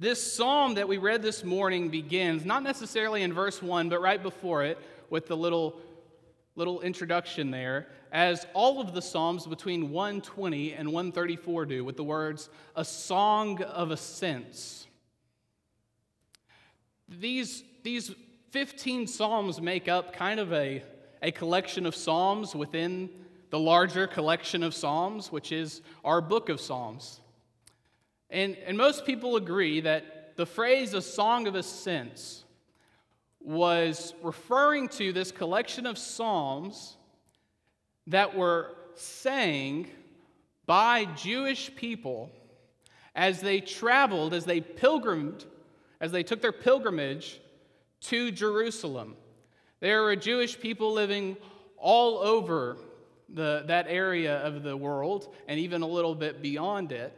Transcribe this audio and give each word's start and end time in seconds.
This 0.00 0.32
psalm 0.32 0.74
that 0.74 0.86
we 0.86 0.96
read 0.96 1.22
this 1.22 1.42
morning 1.42 1.88
begins 1.88 2.44
not 2.44 2.62
necessarily 2.62 3.22
in 3.22 3.32
verse 3.32 3.60
1, 3.60 3.88
but 3.88 4.00
right 4.00 4.22
before 4.22 4.62
it 4.62 4.78
with 5.10 5.26
the 5.26 5.36
little, 5.36 5.74
little 6.54 6.80
introduction 6.82 7.50
there, 7.50 7.88
as 8.12 8.46
all 8.54 8.80
of 8.80 8.94
the 8.94 9.02
psalms 9.02 9.44
between 9.44 9.90
120 9.90 10.72
and 10.74 10.92
134 10.92 11.66
do, 11.66 11.84
with 11.84 11.96
the 11.96 12.04
words, 12.04 12.48
a 12.76 12.84
song 12.84 13.60
of 13.64 13.90
ascents. 13.90 14.86
These, 17.08 17.64
these 17.82 18.14
15 18.50 19.08
psalms 19.08 19.60
make 19.60 19.88
up 19.88 20.12
kind 20.12 20.38
of 20.38 20.52
a, 20.52 20.84
a 21.22 21.32
collection 21.32 21.86
of 21.86 21.96
psalms 21.96 22.54
within 22.54 23.10
the 23.50 23.58
larger 23.58 24.06
collection 24.06 24.62
of 24.62 24.74
psalms, 24.74 25.32
which 25.32 25.50
is 25.50 25.82
our 26.04 26.20
book 26.20 26.50
of 26.50 26.60
Psalms. 26.60 27.20
And, 28.30 28.56
and 28.66 28.76
most 28.76 29.06
people 29.06 29.36
agree 29.36 29.80
that 29.80 30.36
the 30.36 30.46
phrase 30.46 30.94
a 30.94 31.02
song 31.02 31.46
of 31.46 31.54
ascents 31.54 32.44
was 33.40 34.14
referring 34.22 34.88
to 34.88 35.12
this 35.12 35.32
collection 35.32 35.86
of 35.86 35.96
psalms 35.96 36.96
that 38.06 38.36
were 38.36 38.74
sang 38.94 39.88
by 40.66 41.06
Jewish 41.06 41.74
people 41.74 42.30
as 43.14 43.40
they 43.40 43.60
traveled, 43.60 44.34
as 44.34 44.44
they 44.44 44.60
pilgrimed, 44.60 45.44
as 46.00 46.12
they 46.12 46.22
took 46.22 46.40
their 46.40 46.52
pilgrimage 46.52 47.40
to 48.00 48.30
Jerusalem. 48.30 49.16
There 49.80 50.02
were 50.02 50.14
Jewish 50.14 50.58
people 50.58 50.92
living 50.92 51.36
all 51.76 52.18
over 52.18 52.76
the, 53.28 53.64
that 53.66 53.86
area 53.88 54.38
of 54.38 54.62
the 54.62 54.76
world 54.76 55.34
and 55.48 55.58
even 55.58 55.82
a 55.82 55.86
little 55.86 56.14
bit 56.14 56.42
beyond 56.42 56.92
it. 56.92 57.17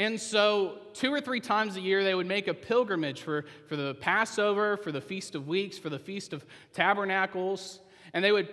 And 0.00 0.18
so, 0.18 0.78
two 0.94 1.12
or 1.12 1.20
three 1.20 1.40
times 1.40 1.76
a 1.76 1.80
year, 1.82 2.02
they 2.02 2.14
would 2.14 2.26
make 2.26 2.48
a 2.48 2.54
pilgrimage 2.54 3.20
for, 3.20 3.44
for 3.66 3.76
the 3.76 3.92
Passover, 3.96 4.78
for 4.78 4.92
the 4.92 5.00
Feast 5.02 5.34
of 5.34 5.46
Weeks, 5.46 5.76
for 5.76 5.90
the 5.90 5.98
Feast 5.98 6.32
of 6.32 6.42
Tabernacles, 6.72 7.80
and 8.14 8.24
they 8.24 8.32
would 8.32 8.48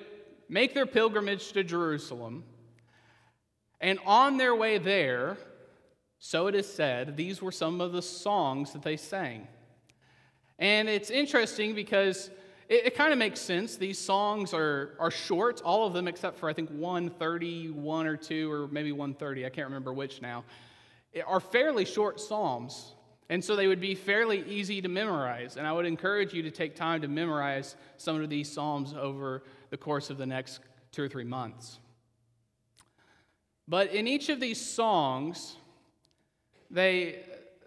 make 0.50 0.74
their 0.74 0.86
pilgrimage 0.86 1.54
to 1.54 1.64
Jerusalem. 1.64 2.44
And 3.80 3.98
on 4.06 4.36
their 4.36 4.58
way 4.58 4.78
there, 4.78 5.38
so 6.20 6.48
it 6.48 6.56
is 6.56 6.68
said, 6.68 7.16
these 7.16 7.42
were 7.42 7.54
some 7.54 7.80
of 7.80 7.94
the 7.94 8.02
songs 8.02 8.74
that 8.74 8.82
they 8.82 8.98
sang. 8.98 9.48
And 10.60 10.90
it's 10.90 11.10
interesting 11.10 11.74
because 11.74 12.30
it, 12.68 12.88
it 12.88 12.96
kind 12.96 13.14
of 13.14 13.20
makes 13.20 13.40
sense. 13.40 13.78
These 13.78 14.00
songs 14.00 14.54
are, 14.54 14.98
are 15.00 15.12
short, 15.12 15.62
all 15.62 15.88
of 15.88 15.94
them 15.94 16.10
except 16.10 16.40
for 16.40 16.50
I 16.50 16.54
think 16.54 16.72
131 16.72 18.06
or 18.06 18.18
2, 18.18 18.52
or 18.52 18.68
maybe 18.68 18.92
130, 18.92 19.46
I 19.46 19.50
can't 19.50 19.68
remember 19.68 19.94
which 19.94 20.22
now 20.22 20.44
are 21.22 21.40
fairly 21.40 21.86
short 21.86 22.20
psalms. 22.20 22.94
And 23.30 23.44
so 23.44 23.56
they 23.56 23.68
would 23.68 23.82
be 23.82 23.94
fairly 23.94 24.44
easy 24.48 24.82
to 24.82 24.88
memorize. 24.88 25.58
And 25.58 25.68
I 25.68 25.74
would 25.74 25.86
encourage 25.86 26.34
you 26.34 26.44
to 26.44 26.52
take 26.52 26.76
time 26.76 27.02
to 27.02 27.08
memorize 27.08 27.76
some 27.98 28.22
of 28.22 28.30
these 28.30 28.52
psalms 28.52 28.94
over 28.94 29.44
the 29.70 29.78
course 29.78 30.10
of 30.10 30.18
the 30.18 30.26
next 30.26 30.62
two 30.92 31.04
or 31.04 31.10
three 31.10 31.26
months. 31.26 31.80
But 33.68 33.92
in 33.92 34.08
each 34.08 34.30
of 34.30 34.40
these 34.40 34.60
songs, 34.60 35.58
they, 36.72 37.20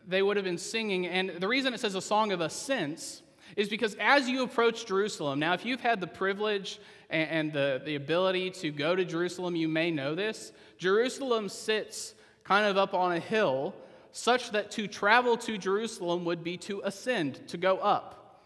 they 0.06 0.22
would 0.22 0.36
have 0.36 0.44
been 0.44 0.58
singing. 0.58 1.06
And 1.06 1.30
the 1.30 1.48
reason 1.48 1.74
it 1.74 1.80
says 1.80 1.94
a 1.94 2.00
song 2.00 2.32
of 2.32 2.40
ascents 2.40 3.22
is 3.56 3.68
because 3.68 3.96
as 4.00 4.28
you 4.28 4.42
approach 4.42 4.86
Jerusalem, 4.86 5.38
now, 5.38 5.52
if 5.52 5.66
you've 5.66 5.80
had 5.80 6.00
the 6.00 6.06
privilege 6.06 6.80
and, 7.10 7.30
and 7.30 7.52
the, 7.52 7.82
the 7.84 7.96
ability 7.96 8.50
to 8.50 8.70
go 8.70 8.96
to 8.96 9.04
Jerusalem, 9.04 9.56
you 9.56 9.68
may 9.68 9.90
know 9.90 10.14
this. 10.14 10.52
Jerusalem 10.78 11.50
sits 11.50 12.14
kind 12.44 12.66
of 12.66 12.76
up 12.76 12.94
on 12.94 13.12
a 13.12 13.20
hill, 13.20 13.74
such 14.12 14.50
that 14.50 14.70
to 14.72 14.86
travel 14.86 15.36
to 15.38 15.56
Jerusalem 15.56 16.24
would 16.24 16.42
be 16.42 16.56
to 16.58 16.82
ascend, 16.84 17.46
to 17.48 17.56
go 17.56 17.78
up. 17.78 18.42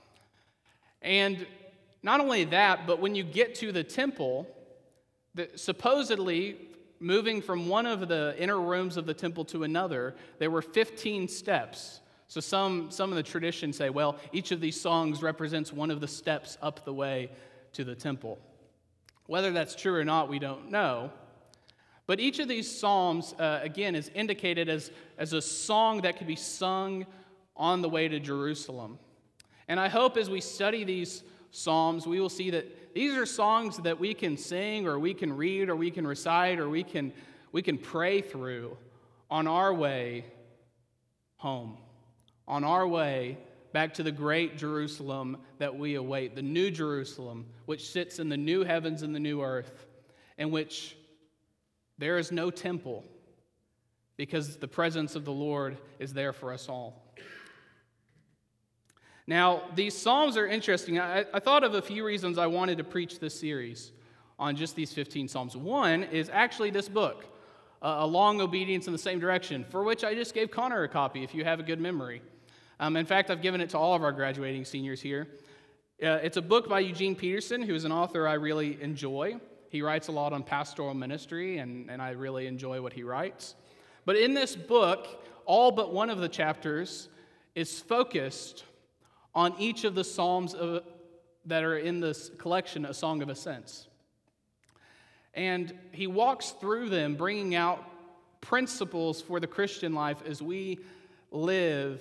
And 1.00 1.47
not 2.03 2.20
only 2.20 2.45
that, 2.45 2.87
but 2.87 3.00
when 3.00 3.15
you 3.15 3.25
get 3.25 3.55
to 3.56 3.72
the 3.72 3.84
temple, 3.84 4.47
the, 5.34 5.49
supposedly 5.55 6.56
moving 7.00 7.43
from 7.43 7.69
one 7.69 7.87
of 7.87 8.09
the 8.09 8.34
inner 8.38 8.60
rooms 8.60 8.97
of 8.97 9.06
the 9.06 9.15
temple 9.15 9.44
to 9.47 9.65
another, 9.65 10.15
there 10.38 10.50
were 10.50 10.62
15 10.62 11.28
steps. 11.28 12.00
So 12.28 12.41
some, 12.41 12.91
some 12.91 13.11
of 13.11 13.16
the 13.16 13.22
traditions 13.22 13.76
say, 13.76 13.91
well, 13.91 14.16
each 14.32 14.50
of 14.50 14.61
these 14.61 14.81
songs 14.81 15.22
represents 15.22 15.72
one 15.72 15.91
of 15.91 16.00
the 16.00 16.09
steps 16.09 16.56
up 16.62 16.84
the 16.84 16.94
way 16.94 17.31
to 17.75 17.84
the 17.84 17.94
temple. 17.94 18.38
Whether 19.26 19.53
that's 19.53 19.75
true 19.75 19.94
or 19.94 20.05
not, 20.05 20.28
we 20.28 20.38
don't 20.38 20.71
know. 20.71 21.11
But 22.06 22.20
each 22.20 22.38
of 22.38 22.48
these 22.48 22.70
psalms, 22.70 23.34
uh, 23.38 23.60
again, 23.62 23.94
is 23.94 24.10
indicated 24.15 24.69
as, 24.69 24.91
as 25.16 25.32
a 25.32 25.41
song 25.41 26.03
that 26.03 26.19
could 26.19 26.26
be 26.26 26.37
sung 26.37 27.06
on 27.56 27.82
the 27.82 27.88
way 27.88 28.09
to 28.09 28.20
Jerusalem. 28.20 28.98
And 29.69 29.81
I 29.81 29.88
hope 29.88 30.16
as 30.16 30.28
we 30.28 30.41
study 30.41 30.84
these 30.84 31.22
psalms, 31.50 32.06
we 32.06 32.20
will 32.20 32.28
see 32.28 32.50
that 32.50 32.94
these 32.94 33.14
are 33.14 33.25
songs 33.25 33.78
that 33.78 33.98
we 33.98 34.12
can 34.12 34.37
sing 34.37 34.87
or 34.87 34.98
we 34.98 35.14
can 35.14 35.34
read 35.34 35.69
or 35.69 35.76
we 35.76 35.91
can 35.91 36.06
recite 36.06 36.59
or 36.59 36.69
we 36.69 36.84
can, 36.84 37.12
we 37.53 37.62
can 37.62 37.78
pray 37.78 38.20
through 38.20 38.76
on 39.31 39.47
our 39.47 39.72
way 39.72 40.25
home, 41.37 41.78
on 42.47 42.64
our 42.64 42.87
way 42.87 43.38
back 43.72 43.94
to 43.94 44.03
the 44.03 44.12
great 44.12 44.56
Jerusalem 44.56 45.38
that 45.59 45.76
we 45.76 45.94
await, 45.94 46.37
the 46.37 46.43
new 46.43 46.70
Jerusalem, 46.70 47.47
which 47.66 47.88
sits 47.88 48.19
in 48.19 48.28
the 48.28 48.37
new 48.37 48.62
heavens 48.62 49.03
and 49.03 49.14
the 49.14 49.20
new 49.20 49.43
earth, 49.43 49.87
and 50.38 50.53
which 50.53 50.97
there 51.99 52.19
is 52.19 52.32
no 52.32 52.50
temple 52.50 53.05
because 54.16 54.56
the 54.56 54.69
presence 54.69 55.16
of 55.16 55.25
the 55.25 55.32
Lord 55.32 55.77
is 55.99 56.12
there 56.12 56.32
for 56.32 56.53
us 56.53 56.69
all. 56.69 57.05
Now, 59.27 59.62
these 59.75 59.97
Psalms 59.97 60.37
are 60.37 60.47
interesting. 60.47 61.00
I, 61.00 61.25
I, 61.32 61.41
thought 61.41 61.65
of 61.65 61.75
a 61.75 61.81
few 61.81 62.05
reasons 62.05 62.37
I 62.37 62.47
wanted 62.47 62.78
to 62.78 62.84
preach 62.84 63.21
this 63.21 63.38
series 63.38 63.93
on 64.38 64.55
just 64.55 64.77
these 64.77 64.93
15 64.93 65.28
Psalms. 65.28 65.56
One 65.56 66.05
is 66.05 66.28
actually 66.31 66.71
this 66.71 66.91
book, 66.91 67.25
uh, 67.81 67.97
A 68.00 68.06
Long 68.06 68.43
Obedience 68.43 68.87
in 68.87 68.93
the 68.93 68.99
Same 68.99 69.19
Direction, 69.19 69.65
for 69.65 69.82
which 69.82 70.05
I 70.05 70.15
just 70.15 70.34
gave 70.34 70.50
Connor 70.50 70.82
a 70.82 70.88
copy 70.88 71.25
if 71.25 71.34
you 71.34 71.43
have 71.43 71.59
a 71.59 71.62
good 71.62 71.81
memory. 71.81 72.21
Um, 72.78 72.97
in 72.97 73.06
fact, 73.06 73.31
I've 73.31 73.41
given 73.41 73.62
it 73.62 73.71
to 73.71 73.78
all 73.78 73.94
of 73.94 74.03
our 74.03 74.12
graduating 74.12 74.66
seniors 74.66 75.00
here. 75.00 75.26
Uh, 76.03 76.19
it's 76.22 76.37
a 76.37 76.43
book 76.43 76.69
by 76.69 76.81
Eugene 76.81 77.15
Peterson, 77.15 77.62
who 77.62 77.75
is 77.75 77.84
an 77.84 77.93
author 77.93 78.28
I 78.28 78.34
really 78.34 78.82
enjoy. 78.82 79.41
He 79.75 79.83
writes 79.83 80.07
a 80.07 80.12
lot 80.12 80.33
on 80.33 80.45
pastoral 80.45 80.95
ministry, 80.95 81.59
and, 81.59 81.91
and 81.91 82.01
I 82.01 82.11
really 82.11 82.47
enjoy 82.47 82.81
what 82.81 82.93
he 82.93 83.03
writes. 83.03 83.57
But 84.05 84.15
in 84.15 84.33
this 84.33 84.55
book, 84.55 85.09
all 85.47 85.73
but 85.73 85.93
one 85.93 86.11
of 86.11 86.19
the 86.19 86.29
chapters 86.29 87.09
is 87.57 87.81
focused 87.81 88.62
on 89.35 89.53
each 89.59 89.83
of 89.83 89.97
the 89.97 90.05
Psalms 90.05 90.55
of, 90.55 90.85
that 91.47 91.65
are 91.65 91.77
in 91.77 91.99
this 91.99 92.31
collection, 92.39 92.85
A 92.85 92.95
Song 92.95 93.21
of 93.21 93.29
Ascents. 93.29 93.89
And 95.35 95.77
he 95.91 96.06
walks 96.06 96.51
through 96.51 96.89
them, 96.89 97.17
bringing 97.17 97.56
out 97.56 97.85
principles 98.41 99.21
for 99.21 99.41
the 99.41 99.49
Christian 99.49 99.93
life 99.93 100.23
as 100.25 100.41
we 100.41 100.79
live 101.33 102.01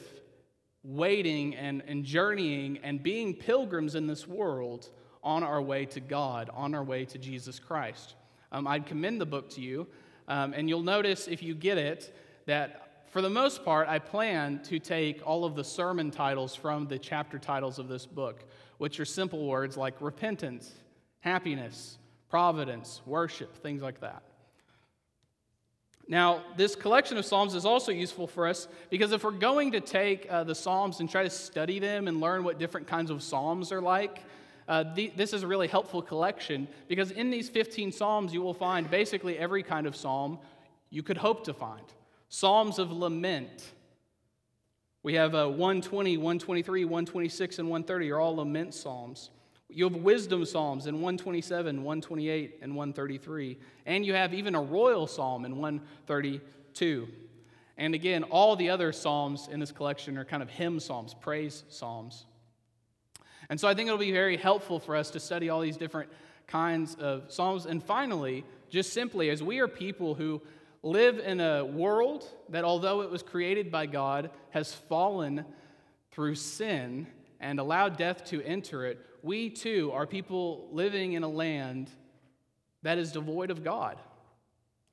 waiting 0.84 1.56
and, 1.56 1.82
and 1.88 2.06
journeying 2.06 2.78
and 2.84 3.02
being 3.02 3.34
pilgrims 3.34 3.96
in 3.96 4.06
this 4.06 4.28
world 4.28 4.92
on 5.24 5.44
our 5.44 5.62
way 5.62 5.86
to 5.86 6.00
God, 6.00 6.50
on 6.54 6.76
our 6.76 6.84
way 6.84 7.06
to 7.06 7.18
Jesus 7.18 7.60
Christ. 7.60 8.16
Um, 8.52 8.68
I'd 8.68 8.86
commend 8.86 9.22
the 9.22 9.26
book 9.26 9.50
to 9.52 9.62
you, 9.62 9.88
um, 10.28 10.54
and 10.54 10.70
you'll 10.70 10.84
notice 10.84 11.28
if 11.28 11.42
you 11.42 11.56
get 11.56 11.78
it 11.78 12.16
that 12.46 13.06
for 13.08 13.22
the 13.22 13.30
most 13.30 13.64
part, 13.64 13.88
I 13.88 14.00
plan 14.00 14.60
to 14.64 14.80
take 14.80 15.22
all 15.24 15.46
of 15.46 15.56
the 15.56 15.64
sermon 15.64 16.10
titles 16.10 16.56
from 16.56 16.88
the 16.88 16.98
chapter 16.98 17.38
titles 17.38 17.78
of 17.78 17.88
this 17.88 18.08
book, 18.08 18.44
which 18.80 19.00
are 19.00 19.06
simple 19.06 19.46
words 19.48 19.78
like 19.78 20.02
repentance, 20.02 20.72
happiness, 21.20 22.00
providence, 22.30 23.02
worship, 23.06 23.56
things 23.58 23.84
like 23.84 24.00
that. 24.02 24.24
Now, 26.08 26.44
this 26.58 26.76
collection 26.76 27.18
of 27.18 27.26
Psalms 27.26 27.54
is 27.54 27.66
also 27.66 27.92
useful 27.92 28.26
for 28.26 28.48
us 28.48 28.68
because 28.90 29.12
if 29.12 29.24
we're 29.24 29.32
going 29.32 29.72
to 29.74 29.80
take 29.80 30.26
uh, 30.30 30.44
the 30.44 30.56
Psalms 30.56 31.00
and 31.00 31.10
try 31.10 31.22
to 31.22 31.30
study 31.30 31.78
them 31.78 32.08
and 32.08 32.20
learn 32.20 32.44
what 32.44 32.58
different 32.58 32.88
kinds 32.88 33.12
of 33.12 33.22
Psalms 33.24 33.72
are 33.72 33.82
like, 33.82 34.24
uh, 34.68 34.84
the, 34.94 35.12
this 35.16 35.34
is 35.34 35.44
a 35.44 35.48
really 35.48 35.68
helpful 35.68 36.02
collection 36.02 36.68
because 36.88 37.12
in 37.12 37.30
these 37.30 37.50
15 37.50 37.92
Psalms, 37.92 38.34
you 38.34 38.42
will 38.42 38.54
find 38.54 38.90
basically 38.90 39.38
every 39.38 39.64
kind 39.64 39.88
of 39.88 39.96
psalm 39.96 40.40
you 40.90 41.04
could 41.04 41.18
hope 41.18 41.44
to 41.46 41.54
find. 41.54 41.84
Psalms 42.30 42.80
of 42.80 42.92
lament. 42.92 43.74
We 45.04 45.16
have 45.16 45.36
uh, 45.36 45.48
120, 45.48 46.18
123, 46.18 46.86
126, 46.86 47.60
and 47.60 47.70
130 47.70 48.12
are 48.12 48.20
all 48.20 48.38
lament 48.38 48.74
psalms. 48.74 49.32
You 49.70 49.86
have 49.86 49.96
wisdom 49.96 50.46
psalms 50.46 50.88
in 50.88 50.96
127, 50.96 51.78
128, 51.78 52.60
and 52.62 52.76
133. 52.76 53.58
And 53.86 54.06
you 54.06 54.14
have 54.14 54.34
even 54.34 54.56
a 54.56 54.62
royal 54.62 55.08
psalm 55.08 55.46
in 55.46 55.58
132. 55.58 57.08
And 57.78 57.96
again, 57.96 58.24
all 58.24 58.56
the 58.56 58.70
other 58.70 58.92
psalms 58.92 59.50
in 59.52 59.60
this 59.60 59.72
collection 59.72 60.18
are 60.18 60.26
kind 60.26 60.44
of 60.44 60.50
hymn 60.50 60.80
psalms, 60.80 61.14
praise 61.14 61.64
psalms. 61.70 62.26
And 63.50 63.60
so 63.60 63.68
I 63.68 63.74
think 63.74 63.88
it'll 63.88 63.98
be 64.00 64.12
very 64.12 64.38
helpful 64.38 64.80
for 64.80 64.96
us 64.96 65.12
to 65.12 65.20
study 65.20 65.50
all 65.50 65.62
these 65.62 65.78
different 65.78 66.10
kinds 66.48 66.96
of 66.96 67.32
Psalms. 67.32 67.66
And 67.66 67.84
finally, 67.84 68.44
just 68.70 68.94
simply, 68.94 69.30
as 69.30 69.44
we 69.44 69.60
are 69.60 69.68
people 69.68 70.16
who 70.16 70.42
live 70.82 71.20
in 71.20 71.40
a 71.40 71.64
world 71.64 72.26
that, 72.50 72.64
although 72.64 73.02
it 73.02 73.10
was 73.10 73.24
created 73.24 73.72
by 73.72 73.86
God, 73.86 74.30
has 74.50 74.74
fallen 74.74 75.46
through 76.12 76.36
sin 76.36 77.08
and 77.40 77.60
allowed 77.60 77.98
death 77.98 78.24
to 78.26 78.42
enter 78.44 78.86
it. 78.86 79.00
We 79.22 79.50
too 79.50 79.92
are 79.94 80.06
people 80.06 80.68
living 80.72 81.14
in 81.14 81.24
a 81.24 81.28
land 81.28 81.90
that 82.84 82.98
is 82.98 83.12
devoid 83.12 83.50
of 83.50 83.64
God, 83.64 83.98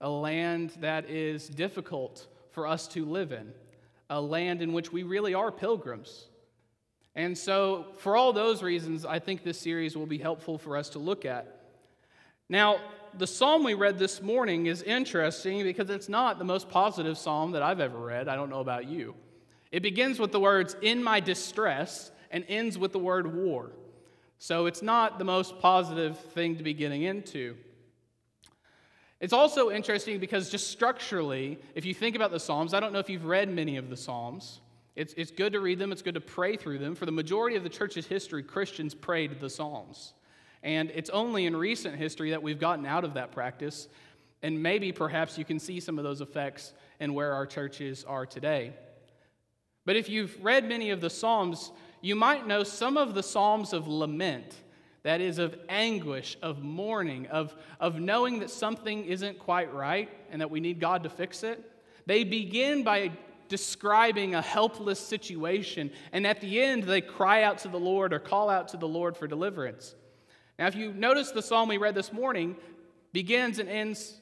a 0.00 0.08
land 0.08 0.72
that 0.80 1.10
is 1.10 1.48
difficult 1.48 2.26
for 2.52 2.66
us 2.66 2.88
to 2.88 3.04
live 3.04 3.32
in, 3.32 3.52
a 4.08 4.20
land 4.20 4.62
in 4.62 4.72
which 4.72 4.92
we 4.92 5.02
really 5.02 5.34
are 5.34 5.52
pilgrims. 5.52 6.29
And 7.14 7.36
so, 7.36 7.86
for 7.98 8.16
all 8.16 8.32
those 8.32 8.62
reasons, 8.62 9.04
I 9.04 9.18
think 9.18 9.42
this 9.42 9.58
series 9.58 9.96
will 9.96 10.06
be 10.06 10.18
helpful 10.18 10.58
for 10.58 10.76
us 10.76 10.90
to 10.90 10.98
look 10.98 11.24
at. 11.24 11.60
Now, 12.48 12.78
the 13.18 13.26
psalm 13.26 13.64
we 13.64 13.74
read 13.74 13.98
this 13.98 14.22
morning 14.22 14.66
is 14.66 14.82
interesting 14.82 15.62
because 15.62 15.90
it's 15.90 16.08
not 16.08 16.38
the 16.38 16.44
most 16.44 16.68
positive 16.68 17.18
psalm 17.18 17.52
that 17.52 17.62
I've 17.62 17.80
ever 17.80 17.98
read. 17.98 18.28
I 18.28 18.36
don't 18.36 18.50
know 18.50 18.60
about 18.60 18.86
you. 18.86 19.14
It 19.72 19.82
begins 19.82 20.18
with 20.18 20.32
the 20.32 20.40
words, 20.40 20.76
in 20.82 21.02
my 21.02 21.20
distress, 21.20 22.10
and 22.30 22.44
ends 22.48 22.78
with 22.78 22.92
the 22.92 22.98
word 22.98 23.34
war. 23.34 23.72
So 24.38 24.66
it's 24.66 24.82
not 24.82 25.18
the 25.18 25.24
most 25.24 25.58
positive 25.58 26.18
thing 26.18 26.56
to 26.56 26.62
be 26.62 26.74
getting 26.74 27.02
into. 27.02 27.56
It's 29.20 29.34
also 29.34 29.70
interesting 29.70 30.18
because, 30.18 30.48
just 30.48 30.70
structurally, 30.70 31.58
if 31.74 31.84
you 31.84 31.92
think 31.92 32.16
about 32.16 32.30
the 32.30 32.40
Psalms, 32.40 32.72
I 32.72 32.80
don't 32.80 32.92
know 32.92 33.00
if 33.00 33.10
you've 33.10 33.26
read 33.26 33.50
many 33.50 33.76
of 33.76 33.90
the 33.90 33.96
Psalms. 33.96 34.60
It's, 35.00 35.14
it's 35.16 35.30
good 35.30 35.54
to 35.54 35.60
read 35.60 35.78
them, 35.78 35.92
it's 35.92 36.02
good 36.02 36.12
to 36.12 36.20
pray 36.20 36.56
through 36.56 36.76
them. 36.76 36.94
For 36.94 37.06
the 37.06 37.12
majority 37.12 37.56
of 37.56 37.62
the 37.62 37.70
church's 37.70 38.06
history, 38.06 38.42
Christians 38.42 38.94
prayed 38.94 39.40
the 39.40 39.48
Psalms. 39.48 40.12
And 40.62 40.90
it's 40.94 41.08
only 41.08 41.46
in 41.46 41.56
recent 41.56 41.96
history 41.96 42.28
that 42.32 42.42
we've 42.42 42.60
gotten 42.60 42.84
out 42.84 43.02
of 43.02 43.14
that 43.14 43.32
practice. 43.32 43.88
And 44.42 44.62
maybe 44.62 44.92
perhaps 44.92 45.38
you 45.38 45.44
can 45.46 45.58
see 45.58 45.80
some 45.80 45.96
of 45.96 46.04
those 46.04 46.20
effects 46.20 46.74
in 47.00 47.14
where 47.14 47.32
our 47.32 47.46
churches 47.46 48.04
are 48.04 48.26
today. 48.26 48.74
But 49.86 49.96
if 49.96 50.10
you've 50.10 50.36
read 50.44 50.68
many 50.68 50.90
of 50.90 51.00
the 51.00 51.08
Psalms, 51.08 51.72
you 52.02 52.14
might 52.14 52.46
know 52.46 52.62
some 52.62 52.98
of 52.98 53.14
the 53.14 53.22
Psalms 53.22 53.72
of 53.72 53.88
lament, 53.88 54.54
that 55.02 55.22
is, 55.22 55.38
of 55.38 55.58
anguish, 55.70 56.36
of 56.42 56.62
mourning, 56.62 57.26
of, 57.28 57.56
of 57.80 57.98
knowing 57.98 58.40
that 58.40 58.50
something 58.50 59.06
isn't 59.06 59.38
quite 59.38 59.72
right 59.72 60.10
and 60.30 60.42
that 60.42 60.50
we 60.50 60.60
need 60.60 60.78
God 60.78 61.04
to 61.04 61.08
fix 61.08 61.42
it. 61.42 61.72
They 62.04 62.22
begin 62.22 62.82
by 62.84 63.12
describing 63.50 64.34
a 64.34 64.40
helpless 64.40 64.98
situation, 64.98 65.90
and 66.12 66.26
at 66.26 66.40
the 66.40 66.62
end, 66.62 66.84
they 66.84 67.02
cry 67.02 67.42
out 67.42 67.58
to 67.58 67.68
the 67.68 67.78
Lord 67.78 68.14
or 68.14 68.18
call 68.18 68.48
out 68.48 68.68
to 68.68 68.78
the 68.78 68.88
Lord 68.88 69.16
for 69.16 69.26
deliverance. 69.26 69.94
Now, 70.58 70.68
if 70.68 70.74
you 70.74 70.94
notice 70.94 71.32
the 71.32 71.42
psalm 71.42 71.68
we 71.68 71.76
read 71.76 71.94
this 71.94 72.12
morning 72.12 72.56
begins 73.12 73.58
and 73.58 73.68
ends 73.68 74.20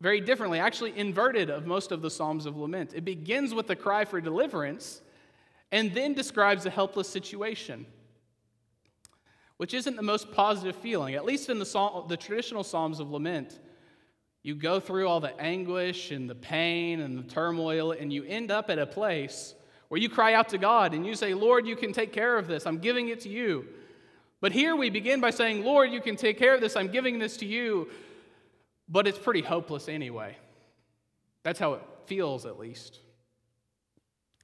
very 0.00 0.20
differently, 0.20 0.58
actually 0.58 0.96
inverted 0.96 1.50
of 1.50 1.66
most 1.66 1.90
of 1.90 2.02
the 2.02 2.10
psalms 2.10 2.46
of 2.46 2.56
lament. 2.56 2.92
It 2.94 3.04
begins 3.04 3.52
with 3.52 3.66
the 3.66 3.76
cry 3.76 4.04
for 4.04 4.20
deliverance 4.20 5.02
and 5.72 5.92
then 5.94 6.14
describes 6.14 6.64
a 6.66 6.70
helpless 6.70 7.08
situation, 7.08 7.86
which 9.56 9.74
isn't 9.74 9.96
the 9.96 10.02
most 10.02 10.32
positive 10.32 10.76
feeling. 10.76 11.14
At 11.14 11.24
least 11.24 11.48
in 11.48 11.58
the, 11.58 11.66
psalm, 11.66 12.08
the 12.08 12.16
traditional 12.16 12.64
psalms 12.64 12.98
of 12.98 13.10
lament, 13.10 13.58
you 14.42 14.54
go 14.54 14.80
through 14.80 15.06
all 15.06 15.20
the 15.20 15.38
anguish 15.40 16.10
and 16.10 16.28
the 16.28 16.34
pain 16.34 17.00
and 17.00 17.18
the 17.18 17.22
turmoil, 17.22 17.92
and 17.92 18.12
you 18.12 18.24
end 18.24 18.50
up 18.50 18.70
at 18.70 18.78
a 18.78 18.86
place 18.86 19.54
where 19.88 20.00
you 20.00 20.08
cry 20.08 20.34
out 20.34 20.48
to 20.50 20.58
God 20.58 20.94
and 20.94 21.04
you 21.04 21.14
say, 21.14 21.34
Lord, 21.34 21.66
you 21.66 21.76
can 21.76 21.92
take 21.92 22.12
care 22.12 22.38
of 22.38 22.46
this. 22.46 22.66
I'm 22.66 22.78
giving 22.78 23.08
it 23.08 23.20
to 23.20 23.28
you. 23.28 23.66
But 24.40 24.52
here 24.52 24.74
we 24.74 24.88
begin 24.88 25.20
by 25.20 25.30
saying, 25.30 25.64
Lord, 25.64 25.90
you 25.90 26.00
can 26.00 26.16
take 26.16 26.38
care 26.38 26.54
of 26.54 26.60
this. 26.60 26.76
I'm 26.76 26.88
giving 26.88 27.18
this 27.18 27.36
to 27.38 27.46
you. 27.46 27.90
But 28.88 29.06
it's 29.06 29.18
pretty 29.18 29.42
hopeless 29.42 29.88
anyway. 29.88 30.36
That's 31.42 31.58
how 31.58 31.74
it 31.74 31.82
feels, 32.06 32.46
at 32.46 32.58
least. 32.58 33.00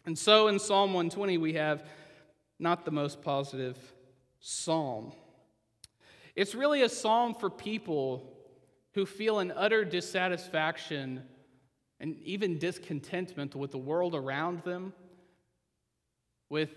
And 0.05 0.19
so 0.19 0.49
in 0.49 0.59
Psalm 0.59 0.93
120, 0.93 1.39
we 1.39 1.55
have 1.55 1.85
not 2.59 2.85
the 2.85 2.91
most 2.91 3.23
positive 3.23 3.79
psalm. 4.41 5.13
It's 6.35 6.55
really 6.55 6.83
a 6.83 6.89
psalm 6.89 7.35
for 7.35 7.49
people 7.49 8.36
who 8.97 9.05
feel 9.05 9.41
an 9.41 9.53
utter 9.55 9.85
dissatisfaction 9.85 11.23
and 12.01 12.17
even 12.23 12.59
discontentment 12.59 13.55
with 13.55 13.71
the 13.71 13.79
world 13.79 14.15
around 14.15 14.63
them, 14.65 14.95
with 16.49 16.71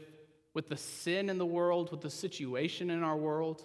with 0.54 0.68
the 0.68 0.75
sin 0.75 1.30
in 1.30 1.38
the 1.38 1.45
world, 1.45 1.92
with 1.92 2.01
the 2.01 2.10
situation 2.10 2.89
in 2.89 3.04
our 3.04 3.16
world. 3.16 3.63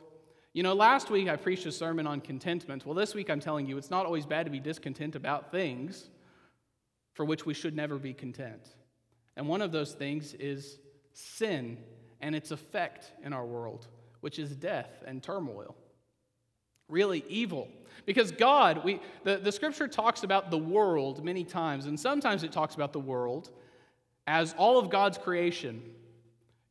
You 0.52 0.62
know, 0.62 0.72
last 0.72 1.10
week 1.10 1.28
I 1.28 1.34
preached 1.34 1.66
a 1.66 1.72
sermon 1.72 2.06
on 2.06 2.20
contentment. 2.20 2.86
Well, 2.86 2.94
this 2.94 3.12
week 3.12 3.28
I'm 3.28 3.40
telling 3.40 3.66
you 3.66 3.76
it's 3.76 3.90
not 3.90 4.06
always 4.06 4.24
bad 4.24 4.44
to 4.44 4.50
be 4.50 4.60
discontent 4.60 5.16
about 5.16 5.50
things 5.50 6.08
for 7.14 7.24
which 7.24 7.44
we 7.44 7.54
should 7.54 7.74
never 7.74 7.96
be 7.96 8.14
content. 8.14 8.68
And 9.36 9.48
one 9.48 9.62
of 9.62 9.72
those 9.72 9.94
things 9.94 10.32
is 10.34 10.78
sin 11.12 11.78
and 12.20 12.36
its 12.36 12.52
effect 12.52 13.10
in 13.24 13.32
our 13.32 13.44
world, 13.44 13.88
which 14.20 14.38
is 14.38 14.54
death 14.54 15.02
and 15.04 15.20
turmoil. 15.20 15.74
Really 16.88 17.24
evil. 17.28 17.68
Because 18.06 18.32
God, 18.32 18.84
we, 18.84 19.00
the, 19.22 19.36
the 19.36 19.52
scripture 19.52 19.88
talks 19.88 20.22
about 20.22 20.50
the 20.50 20.58
world 20.58 21.24
many 21.24 21.44
times, 21.44 21.86
and 21.86 21.98
sometimes 21.98 22.42
it 22.42 22.52
talks 22.52 22.74
about 22.74 22.92
the 22.92 23.00
world 23.00 23.50
as 24.26 24.54
all 24.58 24.78
of 24.78 24.90
God's 24.90 25.16
creation 25.16 25.82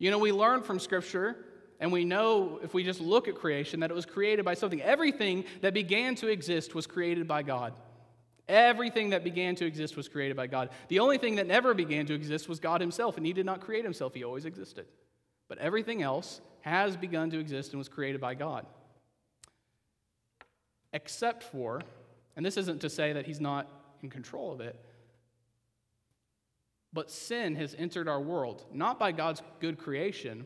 you 0.03 0.11
know, 0.11 0.17
we 0.17 0.33
learn 0.33 0.63
from 0.63 0.79
Scripture, 0.79 1.37
and 1.79 1.89
we 1.89 2.03
know 2.03 2.59
if 2.61 2.73
we 2.73 2.83
just 2.83 2.99
look 2.99 3.29
at 3.29 3.35
creation 3.35 3.79
that 3.79 3.89
it 3.89 3.93
was 3.93 4.05
created 4.05 4.43
by 4.43 4.53
something. 4.53 4.81
Everything 4.81 5.45
that 5.61 5.73
began 5.73 6.15
to 6.15 6.27
exist 6.27 6.75
was 6.75 6.85
created 6.85 7.25
by 7.25 7.41
God. 7.41 7.71
Everything 8.49 9.11
that 9.11 9.23
began 9.23 9.55
to 9.55 9.65
exist 9.65 9.95
was 9.95 10.09
created 10.09 10.35
by 10.35 10.47
God. 10.47 10.71
The 10.89 10.99
only 10.99 11.17
thing 11.17 11.35
that 11.35 11.47
never 11.47 11.73
began 11.73 12.05
to 12.07 12.13
exist 12.13 12.49
was 12.49 12.59
God 12.59 12.81
Himself, 12.81 13.15
and 13.15 13.25
He 13.25 13.31
did 13.31 13.45
not 13.45 13.61
create 13.61 13.85
Himself, 13.85 14.13
He 14.13 14.25
always 14.25 14.43
existed. 14.43 14.87
But 15.47 15.59
everything 15.59 16.01
else 16.01 16.41
has 16.61 16.97
begun 16.97 17.29
to 17.29 17.39
exist 17.39 17.71
and 17.71 17.77
was 17.77 17.87
created 17.87 18.19
by 18.19 18.33
God. 18.33 18.65
Except 20.93 21.43
for, 21.43 21.81
and 22.35 22.45
this 22.45 22.57
isn't 22.57 22.81
to 22.81 22.89
say 22.89 23.13
that 23.13 23.25
He's 23.25 23.41
not 23.41 23.67
in 24.01 24.09
control 24.09 24.51
of 24.51 24.61
it, 24.61 24.79
but 26.93 27.09
sin 27.09 27.55
has 27.55 27.75
entered 27.77 28.07
our 28.07 28.21
world, 28.21 28.63
not 28.71 28.99
by 28.99 29.11
God's 29.11 29.41
good 29.59 29.79
creation, 29.79 30.45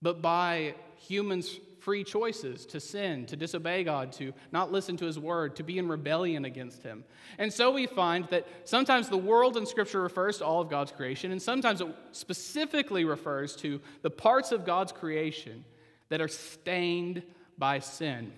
but 0.00 0.22
by 0.22 0.74
humans' 0.96 1.58
free 1.80 2.04
choices 2.04 2.64
to 2.64 2.78
sin, 2.80 3.26
to 3.26 3.36
disobey 3.36 3.84
God, 3.84 4.12
to 4.12 4.32
not 4.52 4.70
listen 4.70 4.96
to 4.98 5.04
His 5.04 5.18
word, 5.18 5.56
to 5.56 5.62
be 5.62 5.78
in 5.78 5.88
rebellion 5.88 6.44
against 6.44 6.82
Him. 6.82 7.04
And 7.36 7.52
so 7.52 7.72
we 7.72 7.86
find 7.86 8.26
that 8.28 8.46
sometimes 8.64 9.08
the 9.08 9.16
world 9.18 9.56
in 9.56 9.66
Scripture 9.66 10.00
refers 10.00 10.38
to 10.38 10.46
all 10.46 10.60
of 10.60 10.70
God's 10.70 10.92
creation, 10.92 11.32
and 11.32 11.42
sometimes 11.42 11.80
it 11.80 11.88
specifically 12.12 13.04
refers 13.04 13.56
to 13.56 13.80
the 14.02 14.10
parts 14.10 14.52
of 14.52 14.64
God's 14.64 14.92
creation 14.92 15.64
that 16.10 16.20
are 16.20 16.28
stained 16.28 17.22
by 17.58 17.80
sin. 17.80 18.32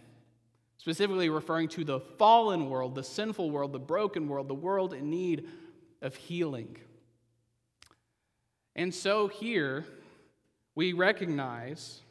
Specifically 0.79 1.29
referring 1.29 1.69
to 1.69 1.85
the 1.85 2.01
fallen 2.01 2.69
world, 2.69 2.95
the 2.95 3.03
sinful 3.03 3.51
world, 3.51 3.73
the 3.73 3.79
broken 3.79 4.29
world, 4.29 4.49
the 4.49 4.55
world 4.55 4.93
in 4.93 5.11
need 5.11 5.49
of 6.03 6.15
healing. 6.15 6.77
And 8.75 8.95
so 8.95 9.27
here 9.27 9.87
we 10.75 10.93
recognize 10.93 12.03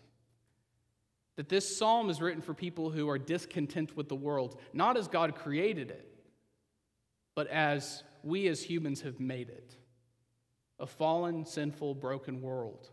that 1.35 1.49
this 1.49 1.77
psalm 1.77 2.09
is 2.09 2.21
written 2.21 2.41
for 2.41 2.53
people 2.53 2.89
who 2.89 3.09
are 3.09 3.19
discontent 3.19 3.95
with 3.95 4.09
the 4.09 4.15
world, 4.15 4.59
not 4.73 4.97
as 4.97 5.07
God 5.07 5.35
created 5.35 5.91
it, 5.91 6.09
but 7.35 7.47
as 7.47 8.03
we 8.23 8.47
as 8.47 8.63
humans 8.63 9.01
have 9.01 9.19
made 9.19 9.49
it 9.49 9.75
a 10.77 10.85
fallen, 10.85 11.45
sinful, 11.45 11.95
broken 11.95 12.41
world, 12.41 12.89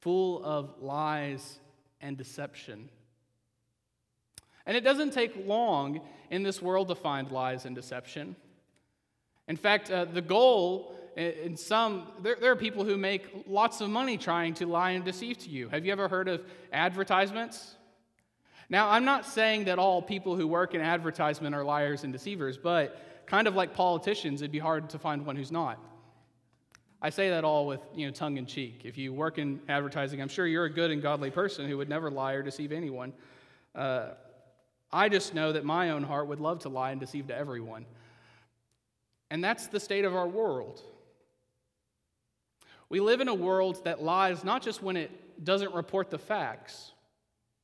full 0.00 0.44
of 0.44 0.74
lies 0.80 1.58
and 2.00 2.16
deception. 2.16 2.88
And 4.70 4.76
it 4.76 4.82
doesn't 4.82 5.12
take 5.12 5.48
long 5.48 6.00
in 6.30 6.44
this 6.44 6.62
world 6.62 6.86
to 6.90 6.94
find 6.94 7.28
lies 7.32 7.64
and 7.64 7.74
deception. 7.74 8.36
In 9.48 9.56
fact, 9.56 9.90
uh, 9.90 10.04
the 10.04 10.20
goal 10.20 10.94
in 11.16 11.56
some, 11.56 12.06
there, 12.22 12.36
there, 12.40 12.52
are 12.52 12.56
people 12.56 12.84
who 12.84 12.96
make 12.96 13.46
lots 13.48 13.80
of 13.80 13.90
money 13.90 14.16
trying 14.16 14.54
to 14.54 14.66
lie 14.66 14.92
and 14.92 15.04
deceive 15.04 15.38
to 15.38 15.50
you. 15.50 15.68
Have 15.70 15.84
you 15.84 15.90
ever 15.90 16.06
heard 16.06 16.28
of 16.28 16.44
advertisements? 16.72 17.74
Now, 18.68 18.90
I'm 18.90 19.04
not 19.04 19.26
saying 19.26 19.64
that 19.64 19.80
all 19.80 20.00
people 20.00 20.36
who 20.36 20.46
work 20.46 20.72
in 20.72 20.80
advertisement 20.80 21.52
are 21.52 21.64
liars 21.64 22.04
and 22.04 22.12
deceivers, 22.12 22.56
but 22.56 23.26
kind 23.26 23.48
of 23.48 23.56
like 23.56 23.74
politicians, 23.74 24.40
it'd 24.40 24.52
be 24.52 24.60
hard 24.60 24.90
to 24.90 25.00
find 25.00 25.26
one 25.26 25.34
who's 25.34 25.50
not. 25.50 25.80
I 27.02 27.10
say 27.10 27.30
that 27.30 27.42
all 27.42 27.66
with 27.66 27.80
you 27.92 28.06
know, 28.06 28.12
tongue 28.12 28.36
in 28.36 28.46
cheek. 28.46 28.82
If 28.84 28.96
you 28.96 29.12
work 29.12 29.38
in 29.38 29.62
advertising, 29.68 30.22
I'm 30.22 30.28
sure 30.28 30.46
you're 30.46 30.66
a 30.66 30.72
good 30.72 30.92
and 30.92 31.02
godly 31.02 31.32
person 31.32 31.68
who 31.68 31.76
would 31.78 31.88
never 31.88 32.08
lie 32.08 32.34
or 32.34 32.44
deceive 32.44 32.70
anyone. 32.70 33.12
Uh, 33.74 34.10
I 34.92 35.08
just 35.08 35.34
know 35.34 35.52
that 35.52 35.64
my 35.64 35.90
own 35.90 36.02
heart 36.02 36.26
would 36.28 36.40
love 36.40 36.60
to 36.60 36.68
lie 36.68 36.90
and 36.90 37.00
deceive 37.00 37.28
to 37.28 37.36
everyone. 37.36 37.86
And 39.30 39.42
that's 39.44 39.68
the 39.68 39.78
state 39.78 40.04
of 40.04 40.14
our 40.14 40.26
world. 40.26 40.82
We 42.88 42.98
live 42.98 43.20
in 43.20 43.28
a 43.28 43.34
world 43.34 43.84
that 43.84 44.02
lies 44.02 44.42
not 44.42 44.62
just 44.62 44.82
when 44.82 44.96
it 44.96 45.44
doesn't 45.44 45.72
report 45.74 46.10
the 46.10 46.18
facts 46.18 46.90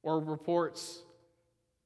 or 0.04 0.21
reports 0.21 1.00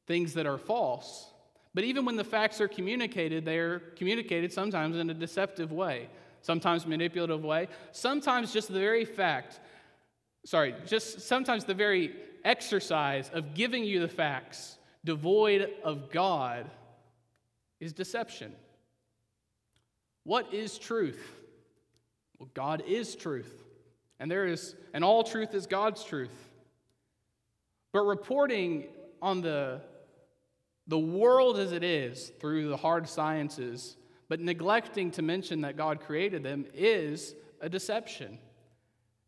things 0.06 0.34
that 0.34 0.46
are 0.46 0.58
false, 0.58 1.30
But 1.74 1.84
even 1.84 2.04
when 2.04 2.16
the 2.16 2.24
facts 2.24 2.60
are 2.60 2.68
communicated, 2.68 3.44
they're 3.44 3.80
communicated 3.96 4.52
sometimes 4.52 4.96
in 4.96 5.08
a 5.10 5.14
deceptive 5.14 5.72
way, 5.72 6.08
sometimes 6.42 6.86
manipulative 6.86 7.44
way, 7.44 7.68
sometimes 7.92 8.52
just 8.52 8.68
the 8.68 8.78
very 8.78 9.04
fact, 9.04 9.60
sorry, 10.44 10.74
just 10.86 11.20
sometimes 11.20 11.64
the 11.64 11.74
very 11.74 12.14
exercise 12.44 13.30
of 13.32 13.54
giving 13.54 13.84
you 13.84 14.00
the 14.00 14.08
facts 14.08 14.78
devoid 15.04 15.70
of 15.82 16.10
God 16.10 16.70
is 17.80 17.92
deception. 17.92 18.52
What 20.24 20.52
is 20.52 20.78
truth? 20.78 21.40
Well, 22.38 22.50
God 22.54 22.82
is 22.86 23.14
truth. 23.16 23.64
And 24.18 24.30
there 24.30 24.46
is 24.46 24.76
and 24.92 25.02
all 25.02 25.24
truth 25.24 25.54
is 25.54 25.66
God's 25.66 26.04
truth. 26.04 26.50
But 27.92 28.02
reporting 28.02 28.84
on 29.22 29.40
the 29.40 29.80
the 30.86 30.98
world 30.98 31.58
as 31.58 31.72
it 31.72 31.84
is 31.84 32.32
through 32.40 32.68
the 32.68 32.76
hard 32.76 33.08
sciences, 33.08 33.96
but 34.28 34.40
neglecting 34.40 35.10
to 35.12 35.22
mention 35.22 35.60
that 35.60 35.76
God 35.76 36.00
created 36.00 36.42
them 36.42 36.66
is 36.74 37.34
a 37.60 37.68
deception. 37.68 38.38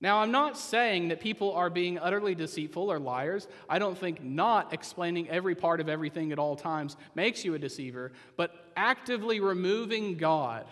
Now, 0.03 0.19
I'm 0.19 0.33
not 0.33 0.59
saying 0.59 1.09
that 1.09 1.21
people 1.21 1.53
are 1.53 1.71
being 1.71 1.97
utterly 1.97 2.35
deceitful 2.35 2.91
or 2.91 2.99
liars. 2.99 3.47
I 3.69 3.79
don't 3.79 3.97
think 3.97 4.21
not 4.21 4.75
explaining 4.75 5.31
every 5.31 5.55
part 5.55 5.81
of 5.81 5.89
everything 5.89 6.33
at 6.33 6.41
all 6.41 6.57
times 6.57 6.97
makes 7.15 7.45
you 7.45 7.55
a 7.55 7.59
deceiver, 7.59 8.11
but 8.37 8.73
actively 8.77 9.39
removing 9.39 10.17
God 10.17 10.67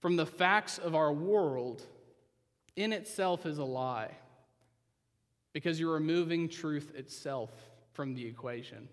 from 0.00 0.14
the 0.14 0.24
facts 0.24 0.78
of 0.78 0.94
our 0.94 1.12
world 1.12 1.82
in 2.76 2.92
itself 2.92 3.44
is 3.44 3.58
a 3.58 3.64
lie 3.64 4.12
because 5.52 5.80
you're 5.80 5.94
removing 5.94 6.48
truth 6.48 6.92
itself 6.94 7.50
from 7.94 8.14
the 8.14 8.24
equation. 8.24 8.88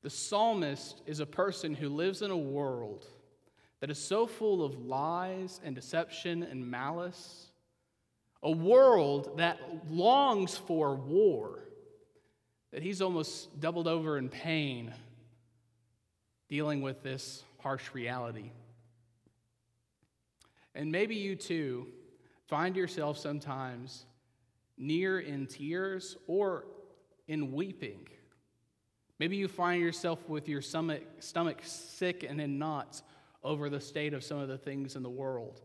The 0.00 0.08
psalmist 0.08 1.02
is 1.04 1.20
a 1.20 1.26
person 1.26 1.74
who 1.74 1.90
lives 1.90 2.22
in 2.22 2.30
a 2.30 2.36
world 2.36 3.06
that 3.82 3.90
is 3.90 3.98
so 3.98 4.28
full 4.28 4.64
of 4.64 4.86
lies 4.86 5.60
and 5.64 5.74
deception 5.74 6.44
and 6.44 6.70
malice, 6.70 7.48
a 8.40 8.50
world 8.50 9.38
that 9.38 9.58
longs 9.90 10.56
for 10.56 10.94
war, 10.94 11.64
that 12.70 12.80
he's 12.80 13.02
almost 13.02 13.58
doubled 13.58 13.88
over 13.88 14.16
in 14.18 14.28
pain 14.28 14.94
dealing 16.48 16.80
with 16.80 17.02
this 17.02 17.42
harsh 17.58 17.92
reality. 17.92 18.52
And 20.76 20.92
maybe 20.92 21.16
you 21.16 21.34
too 21.34 21.88
find 22.46 22.76
yourself 22.76 23.18
sometimes 23.18 24.06
near 24.78 25.18
in 25.18 25.48
tears 25.48 26.16
or 26.28 26.66
in 27.26 27.50
weeping 27.50 28.06
Maybe 29.22 29.36
you 29.36 29.46
find 29.46 29.80
yourself 29.80 30.28
with 30.28 30.48
your 30.48 30.60
stomach, 30.60 31.02
stomach 31.20 31.60
sick 31.62 32.26
and 32.28 32.40
in 32.40 32.58
knots 32.58 33.04
over 33.44 33.68
the 33.68 33.80
state 33.80 34.14
of 34.14 34.22
some 34.22 34.38
of 34.38 34.48
the 34.48 34.58
things 34.58 34.96
in 34.96 35.02
the 35.02 35.10
world. 35.10 35.60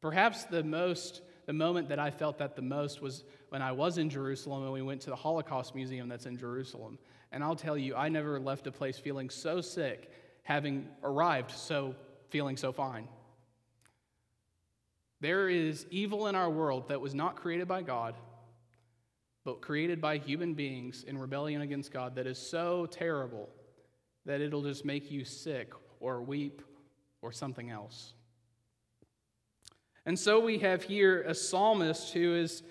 Perhaps 0.00 0.44
the 0.44 0.62
most, 0.62 1.22
the 1.46 1.52
moment 1.52 1.88
that 1.88 1.98
I 1.98 2.10
felt 2.10 2.38
that 2.38 2.56
the 2.56 2.62
most 2.62 3.00
was 3.00 3.24
when 3.48 3.62
I 3.62 3.72
was 3.72 3.98
in 3.98 4.10
Jerusalem 4.10 4.64
and 4.64 4.72
we 4.72 4.82
went 4.82 5.00
to 5.02 5.10
the 5.10 5.16
Holocaust 5.16 5.74
Museum 5.74 6.08
that's 6.08 6.26
in 6.26 6.36
Jerusalem. 6.36 6.98
And 7.32 7.42
I'll 7.42 7.56
tell 7.56 7.76
you, 7.76 7.96
I 7.96 8.08
never 8.08 8.38
left 8.38 8.66
a 8.66 8.72
place 8.72 8.98
feeling 8.98 9.30
so 9.30 9.60
sick, 9.60 10.10
having 10.42 10.88
arrived 11.02 11.50
so 11.50 11.94
feeling 12.28 12.56
so 12.56 12.72
fine. 12.72 13.08
There 15.20 15.48
is 15.48 15.86
evil 15.90 16.26
in 16.26 16.34
our 16.34 16.50
world 16.50 16.88
that 16.88 17.00
was 17.00 17.14
not 17.14 17.36
created 17.36 17.66
by 17.66 17.82
God, 17.82 18.14
but 19.44 19.62
created 19.62 20.00
by 20.00 20.18
human 20.18 20.54
beings 20.54 21.04
in 21.04 21.16
rebellion 21.16 21.62
against 21.62 21.92
God 21.92 22.16
that 22.16 22.26
is 22.26 22.38
so 22.38 22.86
terrible 22.86 23.48
that 24.26 24.40
it'll 24.40 24.62
just 24.62 24.84
make 24.84 25.10
you 25.10 25.24
sick 25.24 25.72
or 26.00 26.20
weep 26.20 26.62
or 27.22 27.32
something 27.32 27.70
else. 27.70 28.14
And 30.04 30.18
so 30.18 30.38
we 30.38 30.58
have 30.58 30.84
here 30.84 31.22
a 31.22 31.34
psalmist 31.34 32.12
who 32.12 32.34
is 32.34 32.62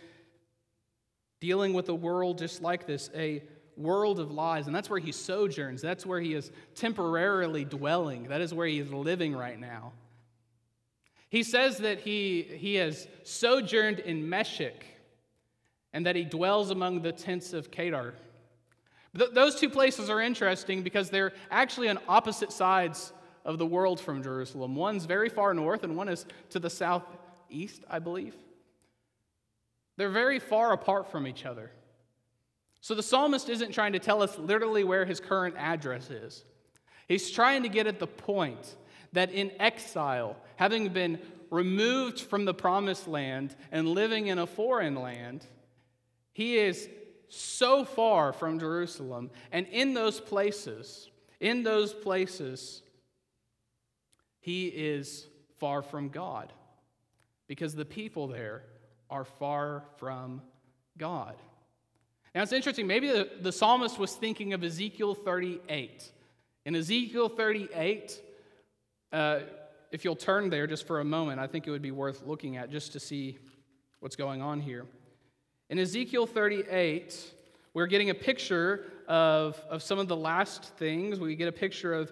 dealing 1.41 1.73
with 1.73 1.89
a 1.89 1.95
world 1.95 2.37
just 2.37 2.61
like 2.61 2.87
this, 2.87 3.09
a 3.13 3.43
world 3.77 4.19
of 4.19 4.31
lies. 4.31 4.67
And 4.67 4.75
that's 4.75 4.89
where 4.89 4.99
he 4.99 5.11
sojourns. 5.11 5.81
That's 5.81 6.05
where 6.05 6.21
he 6.21 6.33
is 6.33 6.51
temporarily 6.75 7.65
dwelling. 7.65 8.23
That 8.29 8.41
is 8.41 8.53
where 8.53 8.67
he 8.67 8.79
is 8.79 8.91
living 8.91 9.35
right 9.35 9.59
now. 9.59 9.91
He 11.29 11.43
says 11.43 11.79
that 11.79 11.99
he, 11.99 12.43
he 12.43 12.75
has 12.75 13.07
sojourned 13.23 13.99
in 13.99 14.29
Meshech, 14.29 14.85
and 15.91 16.05
that 16.05 16.15
he 16.15 16.23
dwells 16.23 16.71
among 16.71 17.01
the 17.01 17.11
tents 17.11 17.51
of 17.51 17.71
Kedar. 17.71 18.13
Th- 19.17 19.31
those 19.31 19.59
two 19.59 19.69
places 19.69 20.09
are 20.09 20.21
interesting 20.21 20.81
because 20.81 21.09
they're 21.09 21.33
actually 21.51 21.89
on 21.89 21.99
opposite 22.07 22.51
sides 22.51 23.11
of 23.45 23.57
the 23.57 23.65
world 23.65 23.99
from 23.99 24.23
Jerusalem. 24.23 24.75
One's 24.75 25.05
very 25.05 25.29
far 25.29 25.53
north, 25.53 25.83
and 25.83 25.95
one 25.95 26.09
is 26.09 26.25
to 26.49 26.59
the 26.59 26.69
southeast, 26.69 27.83
I 27.89 27.99
believe. 27.99 28.35
They're 29.97 30.09
very 30.09 30.39
far 30.39 30.73
apart 30.73 31.09
from 31.09 31.27
each 31.27 31.45
other. 31.45 31.71
So 32.81 32.95
the 32.95 33.03
psalmist 33.03 33.49
isn't 33.49 33.71
trying 33.71 33.93
to 33.93 33.99
tell 33.99 34.21
us 34.21 34.37
literally 34.37 34.83
where 34.83 35.05
his 35.05 35.19
current 35.19 35.55
address 35.57 36.09
is. 36.09 36.43
He's 37.07 37.31
trying 37.31 37.63
to 37.63 37.69
get 37.69 37.87
at 37.87 37.99
the 37.99 38.07
point 38.07 38.75
that 39.13 39.31
in 39.31 39.51
exile, 39.59 40.35
having 40.57 40.89
been 40.89 41.19
removed 41.49 42.19
from 42.19 42.45
the 42.45 42.53
promised 42.53 43.07
land 43.07 43.55
and 43.71 43.87
living 43.87 44.27
in 44.27 44.39
a 44.39 44.47
foreign 44.47 44.95
land, 44.95 45.45
he 46.33 46.57
is 46.57 46.89
so 47.29 47.85
far 47.85 48.33
from 48.33 48.59
Jerusalem. 48.59 49.29
And 49.51 49.67
in 49.67 49.93
those 49.93 50.19
places, 50.19 51.09
in 51.39 51.63
those 51.63 51.93
places, 51.93 52.81
he 54.45 54.67
is 54.67 55.25
far 55.57 55.81
from 55.81 56.09
God 56.09 56.53
because 57.47 57.73
the 57.73 57.83
people 57.83 58.27
there 58.27 58.61
are 59.09 59.25
far 59.25 59.81
from 59.97 60.43
God. 60.99 61.33
Now 62.35 62.43
it's 62.43 62.53
interesting, 62.53 62.85
maybe 62.85 63.07
the, 63.07 63.27
the 63.41 63.51
psalmist 63.51 63.97
was 63.97 64.13
thinking 64.13 64.53
of 64.53 64.63
Ezekiel 64.63 65.15
38. 65.15 66.11
In 66.63 66.75
Ezekiel 66.75 67.27
38, 67.27 68.21
uh, 69.11 69.39
if 69.91 70.05
you'll 70.05 70.15
turn 70.15 70.51
there 70.51 70.67
just 70.67 70.85
for 70.85 70.99
a 70.99 71.05
moment, 71.05 71.39
I 71.39 71.47
think 71.47 71.65
it 71.65 71.71
would 71.71 71.81
be 71.81 71.89
worth 71.89 72.21
looking 72.27 72.55
at 72.55 72.69
just 72.69 72.93
to 72.93 72.99
see 72.99 73.39
what's 73.99 74.15
going 74.15 74.43
on 74.43 74.61
here. 74.61 74.85
In 75.71 75.79
Ezekiel 75.79 76.27
38, 76.27 77.31
we're 77.73 77.87
getting 77.87 78.11
a 78.11 78.15
picture 78.15 78.91
of, 79.07 79.59
of 79.71 79.81
some 79.81 79.97
of 79.97 80.07
the 80.07 80.15
last 80.15 80.65
things. 80.77 81.19
We 81.19 81.35
get 81.35 81.47
a 81.47 81.51
picture 81.51 81.95
of 81.95 82.11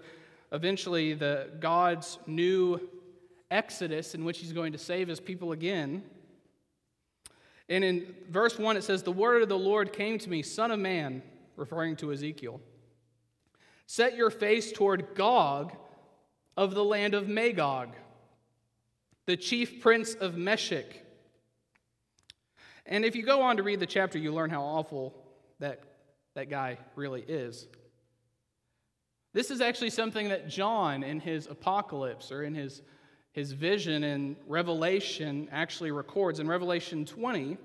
eventually 0.53 1.13
the 1.13 1.49
God's 1.59 2.17
new 2.25 2.79
exodus 3.51 4.15
in 4.15 4.23
which 4.23 4.39
he's 4.39 4.53
going 4.53 4.71
to 4.71 4.77
save 4.77 5.09
his 5.09 5.19
people 5.19 5.51
again. 5.51 6.03
And 7.67 7.83
in 7.83 8.15
verse 8.29 8.57
1, 8.57 8.77
it 8.77 8.83
says, 8.83 9.03
The 9.03 9.11
word 9.11 9.43
of 9.43 9.49
the 9.49 9.57
Lord 9.57 9.91
came 9.91 10.17
to 10.19 10.29
me, 10.29 10.41
Son 10.41 10.71
of 10.71 10.79
man, 10.79 11.21
referring 11.57 11.97
to 11.97 12.11
Ezekiel. 12.11 12.61
Set 13.87 14.15
your 14.15 14.29
face 14.29 14.71
toward 14.71 15.15
Gog 15.15 15.73
of 16.55 16.73
the 16.73 16.83
land 16.83 17.13
of 17.13 17.27
Magog, 17.27 17.89
the 19.25 19.35
chief 19.35 19.81
prince 19.81 20.13
of 20.13 20.37
Meshech 20.37 21.03
and 22.85 23.05
if 23.05 23.15
you 23.15 23.23
go 23.23 23.41
on 23.41 23.57
to 23.57 23.63
read 23.63 23.79
the 23.79 23.85
chapter, 23.85 24.17
you 24.17 24.33
learn 24.33 24.49
how 24.49 24.61
awful 24.61 25.13
that, 25.59 25.81
that 26.35 26.49
guy 26.49 26.77
really 26.95 27.21
is. 27.21 27.67
This 29.33 29.49
is 29.49 29.61
actually 29.61 29.89
something 29.89 30.29
that 30.29 30.47
John, 30.47 31.03
in 31.03 31.19
his 31.19 31.47
apocalypse 31.47 32.31
or 32.31 32.43
in 32.43 32.53
his, 32.53 32.83
his 33.31 33.51
vision 33.51 34.03
in 34.03 34.35
Revelation, 34.47 35.49
actually 35.51 35.91
records. 35.91 36.39
In 36.39 36.47
Revelation 36.47 37.03
20, 37.03 37.57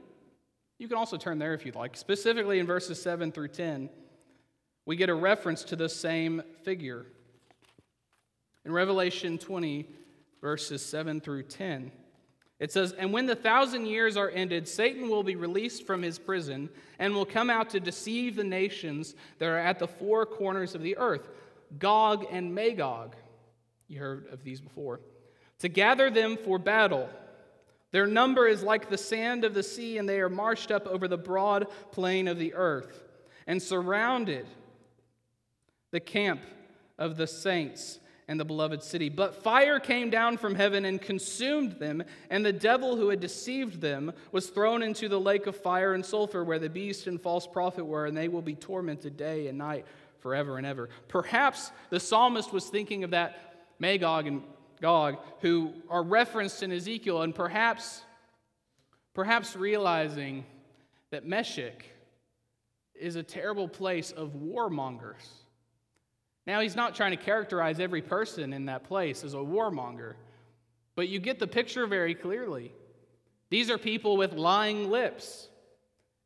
you 0.78 0.88
can 0.88 0.96
also 0.96 1.18
turn 1.18 1.38
there 1.38 1.52
if 1.52 1.66
you'd 1.66 1.74
like, 1.74 1.96
specifically 1.96 2.58
in 2.58 2.66
verses 2.66 3.00
7 3.02 3.32
through 3.32 3.48
10, 3.48 3.90
we 4.86 4.96
get 4.96 5.10
a 5.10 5.14
reference 5.14 5.62
to 5.64 5.76
the 5.76 5.88
same 5.88 6.42
figure. 6.62 7.04
In 8.64 8.72
Revelation 8.72 9.36
20, 9.36 9.86
verses 10.40 10.84
7 10.84 11.20
through 11.20 11.42
10, 11.42 11.92
it 12.60 12.72
says, 12.72 12.92
And 12.92 13.12
when 13.12 13.26
the 13.26 13.36
thousand 13.36 13.86
years 13.86 14.16
are 14.16 14.30
ended, 14.30 14.66
Satan 14.66 15.08
will 15.08 15.22
be 15.22 15.36
released 15.36 15.86
from 15.86 16.02
his 16.02 16.18
prison 16.18 16.70
and 16.98 17.14
will 17.14 17.26
come 17.26 17.50
out 17.50 17.70
to 17.70 17.80
deceive 17.80 18.36
the 18.36 18.44
nations 18.44 19.14
that 19.38 19.48
are 19.48 19.58
at 19.58 19.78
the 19.78 19.86
four 19.86 20.24
corners 20.26 20.74
of 20.74 20.82
the 20.82 20.96
earth, 20.96 21.28
Gog 21.78 22.26
and 22.30 22.54
Magog. 22.54 23.16
You 23.88 23.98
heard 23.98 24.26
of 24.30 24.44
these 24.44 24.60
before. 24.60 25.00
To 25.60 25.68
gather 25.68 26.10
them 26.10 26.36
for 26.36 26.58
battle. 26.58 27.08
Their 27.90 28.06
number 28.06 28.46
is 28.46 28.62
like 28.62 28.90
the 28.90 28.98
sand 28.98 29.44
of 29.44 29.54
the 29.54 29.62
sea, 29.62 29.98
and 29.98 30.08
they 30.08 30.20
are 30.20 30.28
marched 30.28 30.70
up 30.70 30.86
over 30.86 31.08
the 31.08 31.16
broad 31.16 31.66
plain 31.90 32.28
of 32.28 32.38
the 32.38 32.54
earth 32.54 33.02
and 33.46 33.62
surrounded 33.62 34.46
the 35.90 36.00
camp 36.00 36.42
of 36.98 37.16
the 37.16 37.26
saints 37.26 37.98
and 38.28 38.38
the 38.38 38.44
beloved 38.44 38.82
city. 38.82 39.08
But 39.08 39.42
fire 39.42 39.80
came 39.80 40.10
down 40.10 40.36
from 40.36 40.54
heaven 40.54 40.84
and 40.84 41.00
consumed 41.00 41.72
them, 41.72 42.02
and 42.28 42.44
the 42.44 42.52
devil 42.52 42.94
who 42.94 43.08
had 43.08 43.20
deceived 43.20 43.80
them 43.80 44.12
was 44.32 44.48
thrown 44.48 44.82
into 44.82 45.08
the 45.08 45.18
lake 45.18 45.46
of 45.46 45.56
fire 45.56 45.94
and 45.94 46.04
sulfur 46.04 46.44
where 46.44 46.58
the 46.58 46.68
beast 46.68 47.06
and 47.06 47.18
false 47.18 47.46
prophet 47.46 47.86
were, 47.86 48.04
and 48.04 48.14
they 48.14 48.28
will 48.28 48.42
be 48.42 48.54
tormented 48.54 49.16
day 49.16 49.48
and 49.48 49.56
night 49.56 49.86
forever 50.20 50.58
and 50.58 50.66
ever. 50.66 50.88
Perhaps 51.08 51.70
the 51.90 52.00
psalmist 52.00 52.52
was 52.52 52.66
thinking 52.66 53.04
of 53.04 53.10
that 53.10 53.66
Magog 53.78 54.26
and 54.26 54.42
Gog 54.80 55.18
who 55.40 55.72
are 55.88 56.02
referenced 56.02 56.62
in 56.62 56.72
Ezekiel, 56.72 57.22
and 57.22 57.34
perhaps, 57.34 58.02
perhaps 59.14 59.56
realizing 59.56 60.44
that 61.10 61.26
Meshech 61.26 61.84
is 62.94 63.16
a 63.16 63.22
terrible 63.22 63.68
place 63.68 64.10
of 64.10 64.34
warmongers. 64.34 65.26
Now, 66.46 66.60
he's 66.60 66.76
not 66.76 66.94
trying 66.94 67.10
to 67.10 67.22
characterize 67.22 67.78
every 67.78 68.02
person 68.02 68.52
in 68.52 68.66
that 68.66 68.84
place 68.84 69.22
as 69.22 69.34
a 69.34 69.38
warmonger, 69.38 70.14
but 70.96 71.08
you 71.08 71.20
get 71.20 71.38
the 71.38 71.46
picture 71.46 71.86
very 71.86 72.14
clearly. 72.14 72.72
These 73.50 73.70
are 73.70 73.78
people 73.78 74.16
with 74.16 74.32
lying 74.32 74.90
lips 74.90 75.48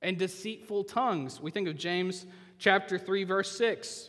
and 0.01 0.19
deceitful 0.19 0.85
tongues. 0.85 1.41
We 1.41 1.51
think 1.51 1.69
of 1.69 1.77
James 1.77 2.27
chapter 2.63 2.97
3 2.97 3.25
verse 3.25 3.51
6. 3.59 4.09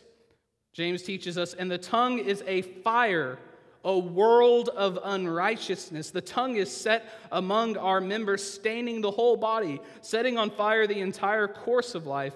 James 0.72 1.02
teaches 1.02 1.36
us, 1.36 1.54
"And 1.54 1.70
the 1.70 1.78
tongue 1.78 2.18
is 2.18 2.42
a 2.46 2.62
fire, 2.62 3.38
a 3.84 3.98
world 3.98 4.68
of 4.70 4.98
unrighteousness. 5.02 6.10
The 6.10 6.20
tongue 6.20 6.56
is 6.56 6.74
set 6.74 7.04
among 7.32 7.76
our 7.76 8.00
members, 8.00 8.42
staining 8.42 9.00
the 9.00 9.10
whole 9.10 9.36
body, 9.36 9.80
setting 10.00 10.38
on 10.38 10.50
fire 10.50 10.86
the 10.86 11.00
entire 11.00 11.48
course 11.48 11.94
of 11.94 12.06
life, 12.06 12.34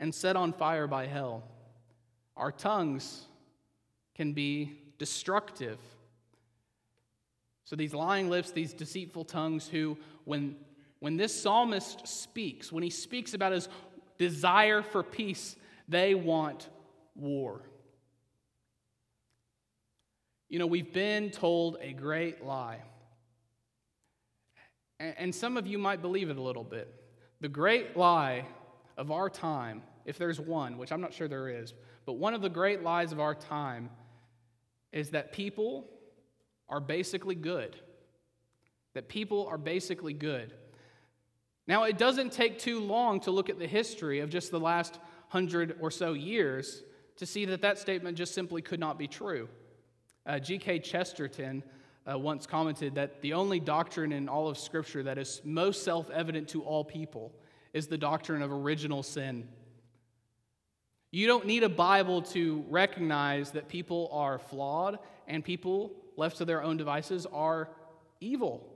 and 0.00 0.14
set 0.14 0.36
on 0.36 0.52
fire 0.52 0.86
by 0.86 1.06
hell." 1.06 1.44
Our 2.36 2.52
tongues 2.52 3.26
can 4.14 4.32
be 4.32 4.80
destructive. 4.96 5.78
So, 7.64 7.76
these 7.76 7.92
lying 7.92 8.30
lips, 8.30 8.50
these 8.50 8.72
deceitful 8.72 9.26
tongues, 9.26 9.68
who, 9.68 9.98
when, 10.24 10.56
when 11.00 11.18
this 11.18 11.38
psalmist 11.38 12.06
speaks, 12.06 12.72
when 12.72 12.82
he 12.82 12.90
speaks 12.90 13.34
about 13.34 13.52
his 13.52 13.68
desire 14.16 14.82
for 14.82 15.02
peace, 15.02 15.56
they 15.88 16.14
want 16.14 16.68
war. 17.14 17.62
You 20.48 20.58
know, 20.58 20.66
we've 20.66 20.92
been 20.92 21.30
told 21.30 21.78
a 21.80 21.92
great 21.92 22.44
lie. 22.44 22.80
And 25.00 25.34
some 25.34 25.56
of 25.56 25.66
you 25.66 25.78
might 25.78 26.02
believe 26.02 26.30
it 26.30 26.36
a 26.36 26.42
little 26.42 26.64
bit. 26.64 26.92
The 27.40 27.48
great 27.48 27.96
lie 27.96 28.46
of 28.96 29.10
our 29.12 29.30
time, 29.30 29.82
if 30.04 30.18
there's 30.18 30.40
one, 30.40 30.76
which 30.76 30.90
I'm 30.90 31.00
not 31.00 31.14
sure 31.14 31.28
there 31.28 31.48
is, 31.48 31.72
but 32.04 32.14
one 32.14 32.34
of 32.34 32.42
the 32.42 32.48
great 32.48 32.82
lies 32.82 33.12
of 33.12 33.20
our 33.20 33.34
time 33.34 33.90
is 34.92 35.10
that 35.10 35.32
people 35.32 35.88
are 36.68 36.80
basically 36.80 37.34
good. 37.34 37.76
That 38.94 39.08
people 39.08 39.46
are 39.46 39.58
basically 39.58 40.14
good. 40.14 40.52
Now, 41.66 41.84
it 41.84 41.98
doesn't 41.98 42.32
take 42.32 42.58
too 42.58 42.80
long 42.80 43.20
to 43.20 43.30
look 43.30 43.50
at 43.50 43.58
the 43.58 43.66
history 43.66 44.20
of 44.20 44.30
just 44.30 44.50
the 44.50 44.58
last 44.58 44.98
hundred 45.28 45.76
or 45.80 45.90
so 45.90 46.12
years 46.12 46.82
to 47.16 47.26
see 47.26 47.44
that 47.46 47.62
that 47.62 47.78
statement 47.78 48.16
just 48.16 48.34
simply 48.34 48.62
could 48.62 48.80
not 48.80 48.98
be 48.98 49.06
true. 49.06 49.48
Uh, 50.26 50.38
G.K. 50.38 50.80
Chesterton 50.80 51.62
uh, 52.10 52.18
once 52.18 52.46
commented 52.46 52.94
that 52.94 53.20
the 53.22 53.34
only 53.34 53.60
doctrine 53.60 54.12
in 54.12 54.28
all 54.28 54.48
of 54.48 54.58
Scripture 54.58 55.02
that 55.02 55.18
is 55.18 55.40
most 55.44 55.84
self 55.84 56.10
evident 56.10 56.48
to 56.48 56.62
all 56.62 56.84
people 56.84 57.32
is 57.72 57.86
the 57.86 57.98
doctrine 57.98 58.42
of 58.42 58.50
original 58.50 59.02
sin. 59.02 59.48
You 61.10 61.26
don't 61.26 61.46
need 61.46 61.62
a 61.62 61.68
Bible 61.68 62.22
to 62.22 62.64
recognize 62.68 63.52
that 63.52 63.68
people 63.68 64.08
are 64.12 64.38
flawed 64.38 64.98
and 65.26 65.44
people 65.44 65.92
left 66.16 66.38
to 66.38 66.44
their 66.44 66.62
own 66.62 66.76
devices, 66.76 67.26
are 67.26 67.68
evil. 68.20 68.66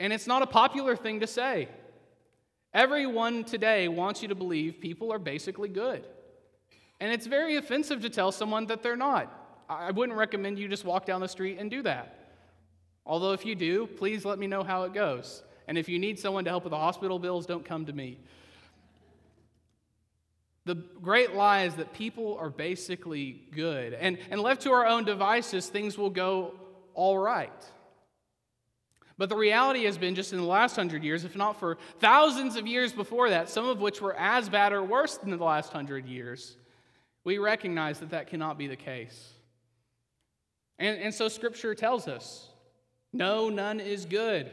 And 0.00 0.12
it's 0.12 0.26
not 0.26 0.42
a 0.42 0.46
popular 0.46 0.96
thing 0.96 1.20
to 1.20 1.26
say. 1.26 1.68
Everyone 2.74 3.44
today 3.44 3.86
wants 3.86 4.20
you 4.20 4.28
to 4.28 4.34
believe 4.34 4.80
people 4.80 5.12
are 5.12 5.18
basically 5.20 5.68
good. 5.68 6.04
And 6.98 7.12
it's 7.12 7.26
very 7.26 7.56
offensive 7.56 8.02
to 8.02 8.10
tell 8.10 8.32
someone 8.32 8.66
that 8.66 8.82
they're 8.82 8.96
not. 8.96 9.32
I 9.68 9.92
wouldn't 9.92 10.18
recommend 10.18 10.58
you 10.58 10.68
just 10.68 10.84
walk 10.84 11.06
down 11.06 11.20
the 11.20 11.28
street 11.28 11.58
and 11.58 11.70
do 11.70 11.82
that. 11.82 12.18
Although, 13.06 13.32
if 13.32 13.46
you 13.46 13.54
do, 13.54 13.86
please 13.86 14.24
let 14.24 14.38
me 14.38 14.46
know 14.46 14.64
how 14.64 14.82
it 14.82 14.92
goes. 14.92 15.42
And 15.68 15.78
if 15.78 15.88
you 15.88 15.98
need 15.98 16.18
someone 16.18 16.44
to 16.44 16.50
help 16.50 16.64
with 16.64 16.72
the 16.72 16.78
hospital 16.78 17.18
bills, 17.18 17.46
don't 17.46 17.64
come 17.64 17.86
to 17.86 17.92
me. 17.92 18.18
The 20.64 20.74
great 20.74 21.34
lie 21.34 21.64
is 21.64 21.74
that 21.74 21.92
people 21.92 22.38
are 22.38 22.50
basically 22.50 23.42
good. 23.52 23.92
And, 23.92 24.18
and 24.30 24.40
left 24.40 24.62
to 24.62 24.72
our 24.72 24.86
own 24.86 25.04
devices, 25.04 25.68
things 25.68 25.96
will 25.96 26.10
go 26.10 26.54
all 26.94 27.18
right. 27.18 27.52
But 29.16 29.28
the 29.28 29.36
reality 29.36 29.84
has 29.84 29.96
been 29.96 30.14
just 30.14 30.32
in 30.32 30.38
the 30.38 30.44
last 30.44 30.74
hundred 30.74 31.04
years, 31.04 31.24
if 31.24 31.36
not 31.36 31.58
for 31.60 31.78
thousands 32.00 32.56
of 32.56 32.66
years 32.66 32.92
before 32.92 33.30
that, 33.30 33.48
some 33.48 33.68
of 33.68 33.80
which 33.80 34.00
were 34.00 34.14
as 34.16 34.48
bad 34.48 34.72
or 34.72 34.82
worse 34.82 35.16
than 35.16 35.30
the 35.30 35.36
last 35.36 35.72
hundred 35.72 36.06
years, 36.06 36.56
we 37.22 37.38
recognize 37.38 38.00
that 38.00 38.10
that 38.10 38.26
cannot 38.26 38.58
be 38.58 38.66
the 38.66 38.76
case. 38.76 39.32
And, 40.78 41.00
and 41.00 41.14
so 41.14 41.28
Scripture 41.28 41.74
tells 41.74 42.08
us 42.08 42.48
no, 43.12 43.48
none 43.48 43.78
is 43.78 44.04
good, 44.04 44.50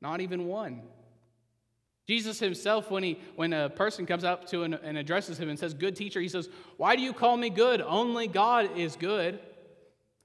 not 0.00 0.20
even 0.20 0.46
one. 0.46 0.82
Jesus 2.06 2.38
himself, 2.38 2.90
when, 2.90 3.02
he, 3.02 3.18
when 3.36 3.52
a 3.52 3.70
person 3.70 4.06
comes 4.06 4.24
up 4.24 4.46
to 4.48 4.64
and, 4.64 4.74
and 4.74 4.98
addresses 4.98 5.38
him 5.38 5.48
and 5.48 5.58
says, 5.58 5.74
Good 5.74 5.96
teacher, 5.96 6.20
he 6.20 6.28
says, 6.28 6.48
Why 6.76 6.94
do 6.94 7.02
you 7.02 7.12
call 7.12 7.36
me 7.36 7.50
good? 7.50 7.80
Only 7.80 8.28
God 8.28 8.76
is 8.76 8.96
good. 8.96 9.40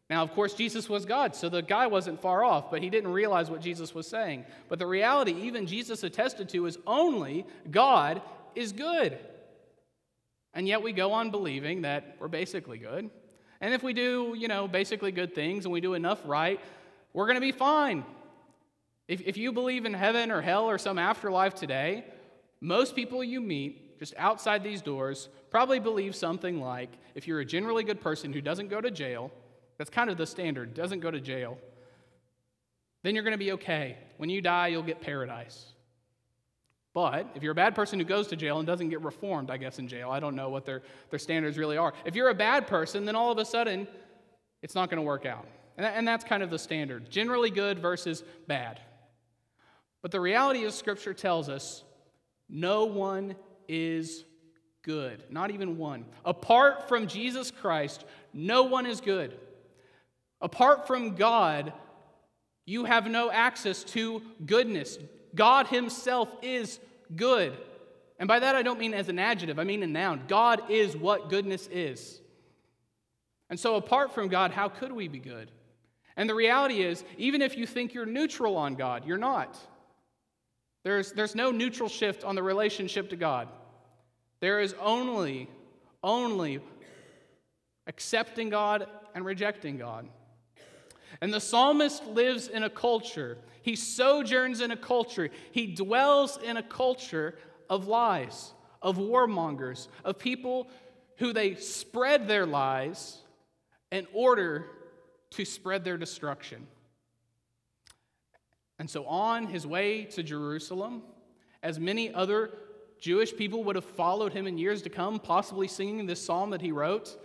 Now, 0.09 0.23
of 0.23 0.31
course, 0.31 0.53
Jesus 0.53 0.87
was 0.87 1.05
God, 1.05 1.35
so 1.35 1.49
the 1.49 1.61
guy 1.61 1.87
wasn't 1.87 2.21
far 2.21 2.43
off, 2.43 2.71
but 2.71 2.81
he 2.81 2.89
didn't 2.89 3.11
realize 3.11 3.49
what 3.49 3.61
Jesus 3.61 3.93
was 3.93 4.07
saying. 4.07 4.45
But 4.69 4.79
the 4.79 4.87
reality, 4.87 5.33
even 5.33 5.67
Jesus 5.67 6.03
attested 6.03 6.47
to, 6.49 6.65
is 6.65 6.77
only 6.87 7.45
God 7.69 8.21
is 8.55 8.71
good. 8.71 9.17
And 10.53 10.67
yet 10.67 10.81
we 10.81 10.93
go 10.93 11.11
on 11.11 11.29
believing 11.29 11.81
that 11.81 12.15
we're 12.19 12.29
basically 12.29 12.77
good. 12.77 13.09
And 13.59 13.73
if 13.73 13.83
we 13.83 13.93
do, 13.93 14.33
you 14.37 14.47
know, 14.47 14.67
basically 14.67 15.11
good 15.11 15.35
things 15.35 15.65
and 15.65 15.73
we 15.73 15.81
do 15.81 15.93
enough 15.93 16.21
right, 16.25 16.59
we're 17.13 17.25
going 17.25 17.35
to 17.35 17.41
be 17.41 17.51
fine. 17.51 18.05
If, 19.07 19.21
if 19.21 19.37
you 19.37 19.51
believe 19.51 19.85
in 19.85 19.93
heaven 19.93 20.31
or 20.31 20.41
hell 20.41 20.65
or 20.65 20.77
some 20.77 20.97
afterlife 20.97 21.53
today, 21.53 22.05
most 22.61 22.95
people 22.95 23.23
you 23.23 23.41
meet 23.41 23.99
just 23.99 24.13
outside 24.17 24.63
these 24.63 24.81
doors 24.81 25.29
probably 25.49 25.79
believe 25.79 26.15
something 26.15 26.61
like 26.61 26.89
if 27.15 27.27
you're 27.27 27.39
a 27.39 27.45
generally 27.45 27.83
good 27.83 27.99
person 27.99 28.31
who 28.31 28.41
doesn't 28.41 28.69
go 28.69 28.79
to 28.79 28.91
jail, 28.91 29.31
that's 29.77 29.89
kind 29.89 30.09
of 30.09 30.17
the 30.17 30.25
standard, 30.25 30.73
doesn't 30.73 30.99
go 30.99 31.11
to 31.11 31.19
jail, 31.19 31.57
then 33.03 33.15
you're 33.15 33.23
going 33.23 33.33
to 33.33 33.37
be 33.37 33.53
okay. 33.53 33.97
When 34.17 34.29
you 34.29 34.41
die, 34.41 34.67
you'll 34.67 34.83
get 34.83 35.01
paradise. 35.01 35.73
But 36.93 37.29
if 37.35 37.43
you're 37.43 37.51
a 37.51 37.55
bad 37.55 37.75
person 37.75 37.99
who 37.99 38.05
goes 38.05 38.27
to 38.29 38.35
jail 38.35 38.57
and 38.57 38.65
doesn't 38.65 38.89
get 38.89 39.01
reformed, 39.01 39.51
I 39.51 39.57
guess, 39.57 39.77
in 39.77 39.87
jail, 39.87 40.09
I 40.09 40.19
don't 40.19 40.35
know 40.35 40.49
what 40.49 40.65
their, 40.65 40.81
their 41.11 41.19
standards 41.19 41.57
really 41.57 41.77
are. 41.77 41.93
If 42.05 42.15
you're 42.15 42.29
a 42.29 42.33
bad 42.33 42.65
person, 42.65 43.05
then 43.05 43.15
all 43.15 43.31
of 43.31 43.37
a 43.37 43.45
sudden, 43.45 43.87
it's 44.63 44.73
not 44.73 44.89
going 44.89 44.97
to 44.97 45.05
work 45.05 45.25
out. 45.25 45.45
And, 45.77 45.85
and 45.85 46.07
that's 46.07 46.23
kind 46.23 46.41
of 46.41 46.49
the 46.49 46.57
standard 46.57 47.09
generally 47.11 47.51
good 47.51 47.77
versus 47.77 48.23
bad. 48.47 48.81
But 50.01 50.11
the 50.11 50.19
reality 50.19 50.63
is, 50.63 50.73
Scripture 50.73 51.13
tells 51.13 51.49
us 51.49 51.83
no 52.49 52.85
one 52.85 53.35
is 53.67 54.25
good, 54.81 55.23
not 55.29 55.51
even 55.51 55.77
one. 55.77 56.05
Apart 56.25 56.87
from 56.87 57.05
Jesus 57.07 57.51
Christ, 57.51 58.05
no 58.33 58.63
one 58.63 58.85
is 58.85 59.01
good. 59.01 59.37
Apart 60.41 60.87
from 60.87 61.15
God, 61.15 61.73
you 62.65 62.85
have 62.85 63.07
no 63.07 63.31
access 63.31 63.83
to 63.85 64.21
goodness. 64.45 64.97
God 65.33 65.67
Himself 65.67 66.29
is 66.41 66.79
good. 67.15 67.57
And 68.19 68.27
by 68.27 68.39
that, 68.39 68.55
I 68.55 68.61
don't 68.61 68.79
mean 68.79 68.93
as 68.93 69.09
an 69.09 69.19
adjective, 69.19 69.59
I 69.59 69.63
mean 69.63 69.83
a 69.83 69.87
noun. 69.87 70.23
God 70.27 70.69
is 70.69 70.95
what 70.95 71.29
goodness 71.29 71.67
is. 71.67 72.19
And 73.49 73.59
so, 73.59 73.75
apart 73.75 74.13
from 74.13 74.27
God, 74.27 74.51
how 74.51 74.67
could 74.69 74.91
we 74.91 75.07
be 75.07 75.19
good? 75.19 75.51
And 76.17 76.29
the 76.29 76.35
reality 76.35 76.81
is, 76.81 77.03
even 77.17 77.41
if 77.41 77.55
you 77.55 77.65
think 77.65 77.93
you're 77.93 78.05
neutral 78.05 78.57
on 78.57 78.75
God, 78.75 79.05
you're 79.05 79.17
not. 79.17 79.57
There's, 80.83 81.11
there's 81.11 81.35
no 81.35 81.51
neutral 81.51 81.89
shift 81.89 82.23
on 82.23 82.35
the 82.35 82.43
relationship 82.43 83.09
to 83.11 83.15
God. 83.15 83.47
There 84.39 84.59
is 84.59 84.75
only, 84.81 85.49
only 86.03 86.59
accepting 87.85 88.49
God 88.49 88.87
and 89.13 89.23
rejecting 89.25 89.77
God. 89.77 90.07
And 91.21 91.33
the 91.33 91.39
psalmist 91.39 92.05
lives 92.05 92.47
in 92.47 92.63
a 92.63 92.69
culture, 92.69 93.37
he 93.61 93.75
sojourns 93.75 94.61
in 94.61 94.71
a 94.71 94.77
culture, 94.77 95.29
he 95.51 95.67
dwells 95.67 96.37
in 96.37 96.57
a 96.57 96.63
culture 96.63 97.37
of 97.69 97.87
lies, 97.87 98.53
of 98.81 98.97
warmongers, 98.97 99.87
of 100.05 100.19
people 100.19 100.69
who 101.17 101.33
they 101.33 101.55
spread 101.55 102.27
their 102.27 102.45
lies 102.45 103.17
in 103.91 104.07
order 104.13 104.65
to 105.31 105.45
spread 105.45 105.83
their 105.83 105.97
destruction. 105.97 106.67
And 108.79 108.89
so, 108.89 109.05
on 109.05 109.47
his 109.47 109.65
way 109.65 110.03
to 110.05 110.21
Jerusalem, 110.23 111.01
as 111.63 111.79
many 111.79 112.13
other 112.13 112.51
Jewish 112.99 113.35
people 113.35 113.63
would 113.63 113.75
have 113.75 113.85
followed 113.85 114.33
him 114.33 114.47
in 114.47 114.57
years 114.57 114.81
to 114.83 114.89
come, 114.89 115.19
possibly 115.19 115.67
singing 115.67 116.05
this 116.05 116.23
psalm 116.23 116.51
that 116.51 116.61
he 116.61 116.71
wrote, 116.71 117.17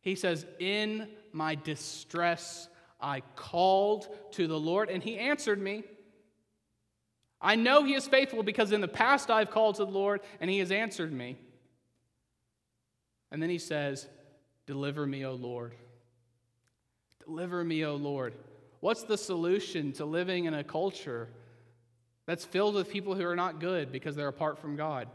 he 0.00 0.14
says, 0.14 0.46
In 0.58 1.08
my 1.32 1.54
distress, 1.54 2.68
I 3.00 3.22
called 3.36 4.08
to 4.32 4.46
the 4.46 4.58
Lord, 4.58 4.90
and 4.90 5.02
he 5.02 5.18
answered 5.18 5.60
me. 5.60 5.84
I 7.40 7.54
know 7.54 7.84
he 7.84 7.94
is 7.94 8.08
faithful 8.08 8.42
because 8.42 8.72
in 8.72 8.80
the 8.80 8.88
past 8.88 9.30
I've 9.30 9.50
called 9.50 9.76
to 9.76 9.84
the 9.84 9.90
Lord, 9.90 10.20
and 10.40 10.50
he 10.50 10.58
has 10.58 10.72
answered 10.72 11.12
me. 11.12 11.36
And 13.30 13.42
then 13.42 13.50
he 13.50 13.58
says, 13.58 14.08
Deliver 14.66 15.06
me, 15.06 15.24
O 15.24 15.32
Lord. 15.32 15.74
Deliver 17.24 17.62
me, 17.62 17.84
O 17.84 17.94
Lord. 17.94 18.34
What's 18.80 19.04
the 19.04 19.18
solution 19.18 19.92
to 19.92 20.04
living 20.04 20.44
in 20.44 20.54
a 20.54 20.64
culture 20.64 21.28
that's 22.26 22.44
filled 22.44 22.74
with 22.74 22.90
people 22.90 23.14
who 23.14 23.24
are 23.26 23.36
not 23.36 23.60
good 23.60 23.92
because 23.92 24.16
they're 24.16 24.28
apart 24.28 24.58
from 24.58 24.76
God? 24.76 25.08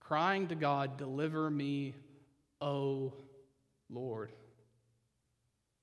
Crying 0.00 0.48
to 0.48 0.54
God, 0.54 0.96
Deliver 0.96 1.50
me, 1.50 1.94
O 2.60 3.12
Lord. 3.90 4.32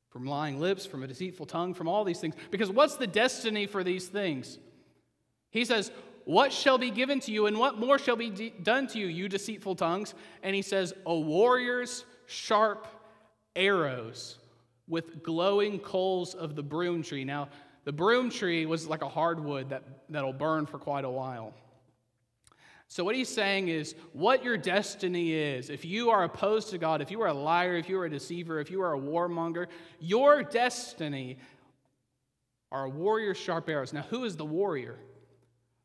From 0.10 0.26
lying 0.26 0.60
lips, 0.60 0.86
from 0.86 1.04
a 1.04 1.08
deceitful 1.08 1.48
tongue, 1.48 1.74
from 1.74 1.88
all 1.88 2.04
these 2.04 2.20
things. 2.20 2.36
Because 2.52 2.70
what's 2.70 2.98
the 2.98 3.08
destiny 3.08 3.66
for 3.66 3.84
these 3.84 4.08
things? 4.08 4.60
He 5.50 5.66
says, 5.66 5.92
What 6.26 6.54
shall 6.54 6.78
be 6.78 6.92
given 6.92 7.20
to 7.22 7.32
you, 7.32 7.48
and 7.48 7.58
what 7.58 7.80
more 7.80 7.98
shall 7.98 8.16
be 8.16 8.30
de- 8.30 8.50
done 8.52 8.88
to 8.88 9.00
you, 9.00 9.08
you 9.08 9.28
deceitful 9.28 9.76
tongues? 9.76 10.14
And 10.44 10.56
he 10.56 10.62
says, 10.62 10.94
A 11.06 11.16
warrior's 11.16 12.06
sharp 12.28 12.88
arrows 13.56 14.38
with 14.88 15.24
glowing 15.24 15.80
coals 15.80 16.36
of 16.36 16.56
the 16.56 16.64
broom 16.64 17.04
tree. 17.04 17.24
Now, 17.24 17.50
the 17.86 17.92
broom 17.92 18.30
tree 18.30 18.66
was 18.66 18.88
like 18.88 19.02
a 19.02 19.10
hardwood 19.10 19.70
that, 19.70 19.84
that'll 20.10 20.34
burn 20.34 20.66
for 20.66 20.78
quite 20.78 21.06
a 21.06 21.10
while. 21.10 21.54
So, 22.94 23.04
what 23.04 23.16
he's 23.16 23.28
saying 23.28 23.70
is 23.70 23.96
what 24.12 24.44
your 24.44 24.56
destiny 24.56 25.34
is. 25.34 25.72
If 25.72 25.84
you 25.84 26.12
are 26.12 26.26
opposed 26.26 26.70
to 26.70 26.78
God, 26.78 27.02
if 27.02 27.10
you 27.10 27.24
are 27.24 27.28
a 27.30 27.34
liar, 27.34 27.76
if 27.76 27.90
you 27.90 27.98
are 27.98 28.06
a 28.06 28.10
deceiver, 28.10 28.60
if 28.60 28.70
you 28.70 28.84
are 28.84 28.94
a 28.94 29.00
warmonger, 29.00 29.66
your 30.00 30.44
destiny 30.44 31.40
are 32.72 32.88
warrior 32.88 33.34
sharp 33.34 33.68
arrows. 33.68 33.94
Now, 33.94 34.04
who 34.04 34.26
is 34.26 34.38
the 34.38 34.46
warrior? 34.46 35.00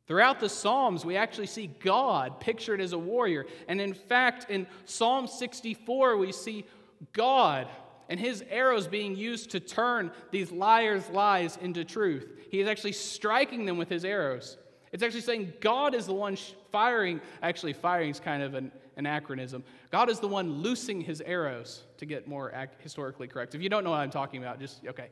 Throughout 0.07 0.39
the 0.39 0.51
Psalms, 0.51 1.03
we 1.03 1.17
actually 1.17 1.47
see 1.47 1.69
God 1.83 2.41
pictured 2.41 2.79
as 2.79 2.93
a 2.93 2.99
warrior. 2.99 3.47
And 3.69 3.81
in 3.81 3.95
fact, 3.95 4.51
in 4.51 4.67
Psalm 4.85 5.29
64, 5.29 6.19
we 6.19 6.31
see 6.31 6.67
God 7.15 7.69
and 8.11 8.21
his 8.21 8.45
arrows 8.51 8.87
being 8.87 9.17
used 9.17 9.49
to 9.53 9.61
turn 9.61 10.11
these 10.31 10.53
liars' 10.53 11.09
lies 11.09 11.57
into 11.57 11.87
truth. 11.87 12.31
He 12.51 12.61
is 12.61 12.69
actually 12.69 12.93
striking 12.93 13.65
them 13.65 13.79
with 13.79 13.89
his 13.89 14.05
arrows. 14.05 14.59
It's 14.93 15.03
actually 15.03 15.23
saying 15.23 15.53
God 15.61 15.95
is 15.95 16.07
the 16.07 16.15
one 16.15 16.37
firing. 16.71 17.21
Actually, 17.43 17.73
firing 17.73 18.11
is 18.11 18.21
kind 18.21 18.43
of 18.43 18.55
an 18.55 18.73
anachronism. 18.97 19.65
God 19.91 20.11
is 20.11 20.21
the 20.21 20.29
one 20.29 20.51
loosing 20.63 21.01
his 21.01 21.21
arrows, 21.21 21.85
to 21.99 22.07
get 22.07 22.29
more 22.29 22.53
historically 22.81 23.29
correct. 23.29 23.55
If 23.55 23.63
you 23.63 23.69
don't 23.69 23.85
know 23.85 23.91
what 23.91 24.01
I'm 24.01 24.11
talking 24.11 24.43
about, 24.43 24.61
just, 24.61 24.85
okay. 24.87 25.09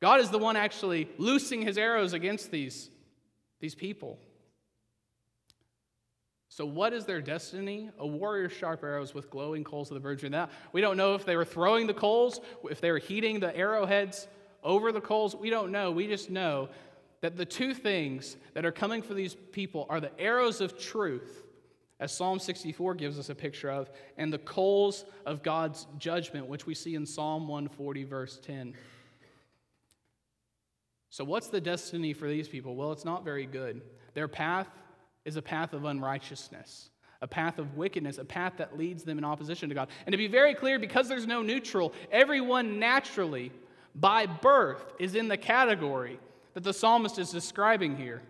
God 0.00 0.20
is 0.20 0.30
the 0.30 0.38
one 0.38 0.56
actually 0.56 1.08
loosing 1.18 1.62
his 1.62 1.76
arrows 1.78 2.12
against 2.12 2.50
these, 2.50 2.90
these 3.60 3.74
people. 3.74 4.18
So, 6.48 6.66
what 6.66 6.92
is 6.92 7.04
their 7.04 7.20
destiny? 7.20 7.90
A 7.98 8.06
warrior's 8.06 8.52
sharp 8.52 8.82
arrows 8.82 9.14
with 9.14 9.30
glowing 9.30 9.62
coals 9.62 9.90
of 9.90 9.94
the 9.94 10.00
virgin. 10.00 10.32
Now, 10.32 10.48
we 10.72 10.80
don't 10.80 10.96
know 10.96 11.14
if 11.14 11.24
they 11.24 11.36
were 11.36 11.44
throwing 11.44 11.86
the 11.86 11.94
coals, 11.94 12.40
if 12.64 12.80
they 12.80 12.90
were 12.90 12.98
heating 12.98 13.38
the 13.38 13.56
arrowheads 13.56 14.26
over 14.64 14.90
the 14.90 15.00
coals. 15.00 15.36
We 15.36 15.48
don't 15.48 15.70
know. 15.70 15.92
We 15.92 16.08
just 16.08 16.28
know 16.28 16.68
that 17.20 17.36
the 17.36 17.44
two 17.44 17.74
things 17.74 18.36
that 18.54 18.64
are 18.64 18.72
coming 18.72 19.02
for 19.02 19.14
these 19.14 19.34
people 19.52 19.86
are 19.90 20.00
the 20.00 20.18
arrows 20.18 20.60
of 20.60 20.78
truth, 20.78 21.44
as 21.98 22.12
Psalm 22.12 22.38
64 22.38 22.94
gives 22.94 23.18
us 23.18 23.28
a 23.28 23.34
picture 23.34 23.70
of, 23.70 23.90
and 24.16 24.32
the 24.32 24.38
coals 24.38 25.04
of 25.26 25.42
God's 25.42 25.86
judgment, 25.98 26.46
which 26.46 26.66
we 26.66 26.74
see 26.74 26.94
in 26.94 27.04
Psalm 27.04 27.46
140, 27.46 28.04
verse 28.04 28.40
10. 28.42 28.74
So, 31.10 31.24
what's 31.24 31.48
the 31.48 31.60
destiny 31.60 32.14
for 32.14 32.28
these 32.28 32.48
people? 32.48 32.74
Well, 32.74 32.92
it's 32.92 33.04
not 33.04 33.24
very 33.24 33.44
good. 33.44 33.82
Their 34.14 34.28
path 34.28 34.68
is 35.24 35.36
a 35.36 35.42
path 35.42 35.74
of 35.74 35.84
unrighteousness, 35.84 36.88
a 37.20 37.26
path 37.26 37.58
of 37.58 37.76
wickedness, 37.76 38.16
a 38.16 38.24
path 38.24 38.54
that 38.56 38.78
leads 38.78 39.02
them 39.02 39.18
in 39.18 39.24
opposition 39.24 39.68
to 39.68 39.74
God. 39.74 39.88
And 40.06 40.12
to 40.12 40.16
be 40.16 40.28
very 40.28 40.54
clear, 40.54 40.78
because 40.78 41.06
there's 41.06 41.26
no 41.26 41.42
neutral, 41.42 41.92
everyone 42.10 42.78
naturally, 42.78 43.52
by 43.94 44.24
birth, 44.24 44.94
is 44.98 45.14
in 45.16 45.28
the 45.28 45.36
category 45.36 46.18
that 46.54 46.62
the 46.62 46.72
psalmist 46.72 47.18
is 47.18 47.30
describing 47.30 47.96
here. 47.96 48.22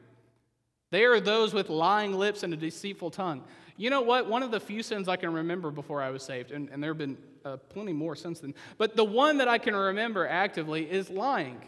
They 0.90 1.04
are 1.04 1.20
those 1.20 1.54
with 1.54 1.68
lying 1.68 2.14
lips 2.14 2.42
and 2.42 2.52
a 2.52 2.56
deceitful 2.56 3.10
tongue. 3.10 3.44
You 3.76 3.90
know 3.90 4.02
what? 4.02 4.28
One 4.28 4.42
of 4.42 4.50
the 4.50 4.60
few 4.60 4.82
sins 4.82 5.08
I 5.08 5.16
can 5.16 5.32
remember 5.32 5.70
before 5.70 6.02
I 6.02 6.10
was 6.10 6.22
saved, 6.22 6.50
and, 6.50 6.68
and 6.70 6.82
there 6.82 6.90
have 6.90 6.98
been 6.98 7.16
uh, 7.44 7.56
plenty 7.56 7.92
more 7.92 8.14
since 8.14 8.40
then, 8.40 8.54
but 8.76 8.96
the 8.96 9.04
one 9.04 9.38
that 9.38 9.48
I 9.48 9.58
can 9.58 9.74
remember 9.74 10.26
actively 10.26 10.90
is 10.90 11.08
lying. 11.08 11.62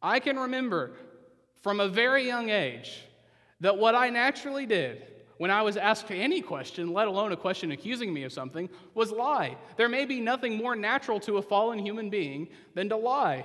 I 0.00 0.20
can 0.20 0.38
remember 0.38 0.92
from 1.60 1.80
a 1.80 1.88
very 1.88 2.26
young 2.26 2.48
age 2.48 3.02
that 3.60 3.76
what 3.76 3.94
I 3.94 4.08
naturally 4.08 4.64
did 4.64 5.02
when 5.38 5.50
I 5.50 5.62
was 5.62 5.76
asked 5.76 6.10
any 6.10 6.40
question, 6.40 6.92
let 6.92 7.08
alone 7.08 7.32
a 7.32 7.36
question 7.36 7.72
accusing 7.72 8.12
me 8.12 8.24
of 8.24 8.32
something, 8.32 8.68
was 8.94 9.10
lie. 9.10 9.56
There 9.76 9.88
may 9.88 10.04
be 10.04 10.20
nothing 10.20 10.56
more 10.56 10.74
natural 10.76 11.20
to 11.20 11.36
a 11.36 11.42
fallen 11.42 11.78
human 11.78 12.10
being 12.10 12.48
than 12.74 12.88
to 12.88 12.96
lie. 12.96 13.44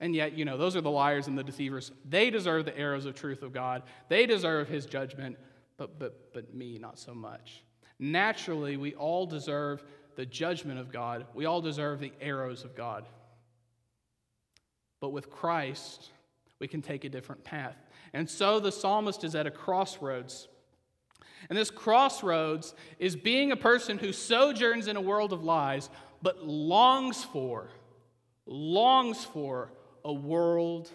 And 0.00 0.14
yet, 0.14 0.32
you 0.32 0.46
know, 0.46 0.56
those 0.56 0.76
are 0.76 0.80
the 0.80 0.90
liars 0.90 1.26
and 1.26 1.36
the 1.36 1.44
deceivers. 1.44 1.92
They 2.08 2.30
deserve 2.30 2.64
the 2.64 2.76
arrows 2.76 3.04
of 3.04 3.14
truth 3.14 3.42
of 3.42 3.52
God. 3.52 3.82
They 4.08 4.26
deserve 4.26 4.68
his 4.68 4.86
judgment, 4.86 5.36
but 5.76 5.98
but 5.98 6.32
but 6.32 6.54
me 6.54 6.78
not 6.78 6.98
so 6.98 7.14
much. 7.14 7.62
Naturally, 7.98 8.78
we 8.78 8.94
all 8.94 9.26
deserve 9.26 9.84
the 10.16 10.24
judgment 10.24 10.80
of 10.80 10.90
God. 10.90 11.26
We 11.34 11.44
all 11.44 11.60
deserve 11.60 12.00
the 12.00 12.12
arrows 12.20 12.64
of 12.64 12.74
God. 12.74 13.06
But 15.00 15.10
with 15.10 15.30
Christ, 15.30 16.10
we 16.58 16.68
can 16.68 16.80
take 16.82 17.04
a 17.04 17.08
different 17.08 17.44
path. 17.44 17.76
And 18.12 18.28
so 18.28 18.58
the 18.58 18.72
psalmist 18.72 19.22
is 19.22 19.34
at 19.34 19.46
a 19.46 19.50
crossroads. 19.50 20.48
And 21.48 21.58
this 21.58 21.70
crossroads 21.70 22.74
is 22.98 23.16
being 23.16 23.52
a 23.52 23.56
person 23.56 23.98
who 23.98 24.12
sojourns 24.12 24.88
in 24.88 24.96
a 24.96 25.00
world 25.00 25.32
of 25.32 25.42
lies, 25.42 25.88
but 26.22 26.46
longs 26.46 27.24
for, 27.24 27.70
longs 28.46 29.24
for 29.24 29.72
a 30.04 30.12
world 30.12 30.90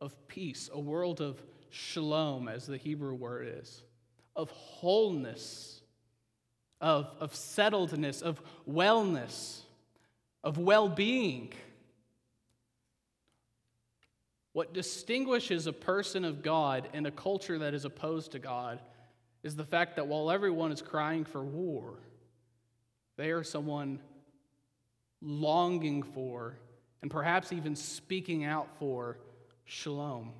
of 0.00 0.14
peace, 0.28 0.70
a 0.72 0.80
world 0.80 1.20
of 1.20 1.42
shalom, 1.70 2.48
as 2.48 2.66
the 2.66 2.76
Hebrew 2.76 3.14
word 3.14 3.56
is, 3.60 3.82
of 4.36 4.50
wholeness, 4.50 5.80
of, 6.80 7.10
of 7.20 7.32
settledness, 7.32 8.22
of 8.22 8.40
wellness, 8.68 9.60
of 10.44 10.58
well 10.58 10.88
being. 10.88 11.52
What 14.52 14.72
distinguishes 14.72 15.66
a 15.66 15.72
person 15.72 16.24
of 16.24 16.42
God 16.42 16.88
in 16.92 17.06
a 17.06 17.10
culture 17.10 17.58
that 17.58 17.74
is 17.74 17.84
opposed 17.84 18.32
to 18.32 18.38
God 18.38 18.80
is 19.42 19.54
the 19.54 19.64
fact 19.64 19.96
that 19.96 20.06
while 20.06 20.30
everyone 20.30 20.72
is 20.72 20.82
crying 20.82 21.24
for 21.24 21.44
war, 21.44 21.94
they 23.16 23.30
are 23.30 23.44
someone 23.44 24.00
longing 25.20 26.02
for 26.02 26.56
and 27.02 27.10
perhaps 27.10 27.52
even 27.52 27.76
speaking 27.76 28.44
out 28.44 28.68
for 28.78 29.18
shalom, 29.64 30.32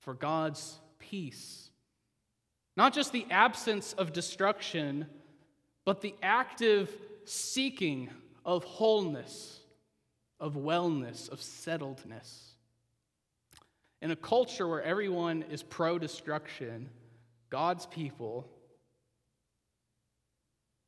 for 0.00 0.14
God's 0.14 0.78
peace. 0.98 1.70
Not 2.76 2.92
just 2.92 3.12
the 3.12 3.26
absence 3.30 3.92
of 3.94 4.12
destruction, 4.12 5.06
but 5.84 6.00
the 6.00 6.14
active 6.22 6.94
seeking 7.24 8.10
of 8.44 8.64
wholeness, 8.64 9.60
of 10.38 10.54
wellness, 10.54 11.30
of 11.30 11.40
settledness. 11.40 12.50
In 14.02 14.10
a 14.10 14.16
culture 14.16 14.68
where 14.68 14.82
everyone 14.82 15.44
is 15.50 15.62
pro 15.62 15.98
destruction, 15.98 16.90
God's 17.50 17.86
people 17.86 18.46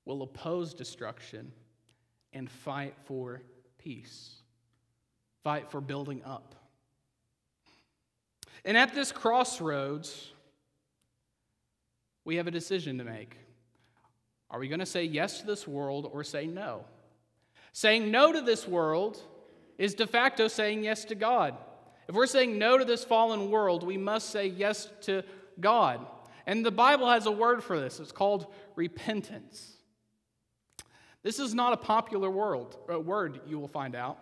will 0.04 0.22
oppose 0.22 0.74
destruction 0.74 1.52
and 2.32 2.50
fight 2.50 2.94
for 3.04 3.42
peace, 3.78 4.42
fight 5.44 5.70
for 5.70 5.80
building 5.80 6.22
up. 6.24 6.54
And 8.64 8.76
at 8.76 8.94
this 8.94 9.12
crossroads, 9.12 10.32
we 12.24 12.36
have 12.36 12.46
a 12.46 12.50
decision 12.50 12.98
to 12.98 13.04
make. 13.04 13.36
Are 14.50 14.58
we 14.58 14.68
going 14.68 14.80
to 14.80 14.86
say 14.86 15.04
yes 15.04 15.40
to 15.40 15.46
this 15.46 15.66
world 15.66 16.08
or 16.12 16.24
say 16.24 16.46
no? 16.46 16.84
Saying 17.72 18.10
no 18.10 18.32
to 18.32 18.40
this 18.40 18.66
world 18.66 19.22
is 19.76 19.94
de 19.94 20.06
facto 20.06 20.48
saying 20.48 20.82
yes 20.82 21.04
to 21.06 21.14
God. 21.14 21.56
If 22.08 22.14
we're 22.14 22.26
saying 22.26 22.58
no 22.58 22.78
to 22.78 22.84
this 22.84 23.04
fallen 23.04 23.50
world, 23.50 23.82
we 23.82 23.96
must 23.96 24.30
say 24.30 24.46
yes 24.46 24.88
to 25.02 25.22
God. 25.60 26.06
And 26.46 26.64
the 26.64 26.70
Bible 26.70 27.08
has 27.08 27.26
a 27.26 27.30
word 27.30 27.62
for 27.62 27.78
this. 27.78 28.00
It's 28.00 28.12
called 28.12 28.46
repentance. 28.74 29.76
This 31.22 31.38
is 31.38 31.54
not 31.54 31.74
a 31.74 31.76
popular 31.76 32.30
world, 32.30 32.78
uh, 32.90 32.98
word, 32.98 33.40
you 33.46 33.58
will 33.58 33.68
find 33.68 33.94
out. 33.94 34.18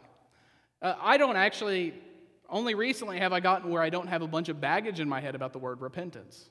Uh, 0.87 0.95
I 1.01 1.17
don't 1.17 1.35
actually, 1.35 1.95
only 2.49 2.77
recently 2.77 3.19
have 3.19 3.33
I 3.33 3.41
gotten 3.41 3.71
where 3.71 3.83
I 3.83 3.91
don't 3.91 4.07
have 4.07 4.23
a 4.23 4.29
bunch 4.29 4.49
of 4.49 4.61
baggage 4.61 5.01
in 5.01 5.09
my 5.09 5.21
head 5.21 5.35
about 5.35 5.53
the 5.53 5.59
word 5.59 5.81
repentance. 5.81 6.49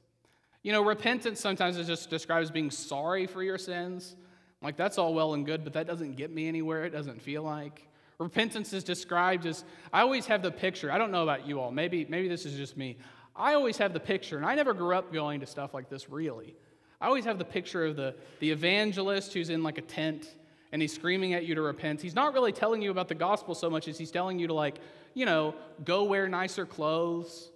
You 0.62 0.74
know, 0.74 0.84
repentance 0.84 1.40
sometimes 1.40 1.78
is 1.78 1.88
just 1.88 2.10
described 2.10 2.44
as 2.44 2.52
being 2.52 2.70
sorry 2.70 3.28
for 3.28 3.42
your 3.42 3.58
sins. 3.58 4.18
Like, 4.62 4.76
that's 4.76 4.98
all 4.98 5.14
well 5.14 5.36
and 5.36 5.46
good, 5.46 5.64
but 5.64 5.72
that 5.72 5.88
doesn't 5.88 6.18
get 6.18 6.32
me 6.32 6.50
anywhere. 6.50 6.84
It 6.84 6.90
doesn't 6.90 7.22
feel 7.22 7.44
like. 7.44 7.88
Repentance 8.18 8.74
is 8.74 8.84
described 8.84 9.46
as 9.46 9.64
I 9.94 10.02
always 10.02 10.26
have 10.26 10.42
the 10.42 10.52
picture. 10.52 10.92
I 10.92 10.98
don't 10.98 11.12
know 11.12 11.24
about 11.24 11.48
you 11.48 11.62
all. 11.62 11.72
Maybe 11.72 12.06
maybe 12.10 12.28
this 12.28 12.46
is 12.46 12.58
just 12.58 12.76
me. 12.76 12.98
I 13.38 13.54
always 13.54 13.78
have 13.78 13.94
the 13.94 14.02
picture, 14.02 14.36
and 14.36 14.46
I 14.46 14.54
never 14.56 14.74
grew 14.74 14.94
up 14.96 15.14
going 15.14 15.40
to 15.40 15.46
stuff 15.46 15.74
like 15.74 15.88
this 15.90 16.10
really. 16.10 16.56
I 17.00 17.08
always 17.08 17.24
have 17.24 17.38
the 17.38 17.46
picture 17.46 17.86
of 17.86 17.96
the, 17.96 18.16
the 18.42 18.52
evangelist 18.52 19.34
who's 19.34 19.50
in 19.50 19.64
like 19.64 19.78
a 19.78 19.82
tent 19.82 20.36
and 20.72 20.82
he's 20.82 20.94
screaming 20.94 21.34
at 21.34 21.46
you 21.46 21.56
to 21.56 21.62
repent. 21.62 22.02
He's 22.02 22.16
not 22.16 22.34
really 22.34 22.52
telling 22.52 22.82
you 22.82 22.92
about 22.92 23.08
the 23.08 23.16
gospel 23.16 23.56
so 23.56 23.70
much 23.70 23.88
as 23.88 23.98
he's 23.98 24.12
telling 24.12 24.40
you 24.40 24.48
to, 24.48 24.54
like, 24.54 24.80
you 25.14 25.26
know, 25.26 25.56
go 25.84 26.04
wear 26.04 26.28
nicer 26.28 26.66
clothes, 26.66 27.50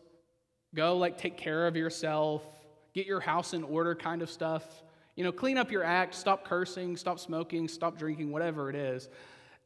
go, 0.73 0.97
like, 0.97 1.17
take 1.17 1.37
care 1.37 1.67
of 1.67 1.75
yourself, 1.75 2.43
get 2.93 3.05
your 3.05 3.19
house 3.19 3.53
in 3.53 3.63
order 3.63 3.95
kind 3.95 4.21
of 4.21 4.29
stuff. 4.29 4.63
You 5.15 5.23
know, 5.25 5.31
clean 5.31 5.57
up 5.57 5.69
your 5.69 5.83
act, 5.83 6.15
stop 6.15 6.45
cursing, 6.45 6.95
stop 6.95 7.19
smoking, 7.19 7.67
stop 7.67 7.97
drinking, 7.97 8.31
whatever 8.31 8.69
it 8.69 8.75
is. 8.75 9.09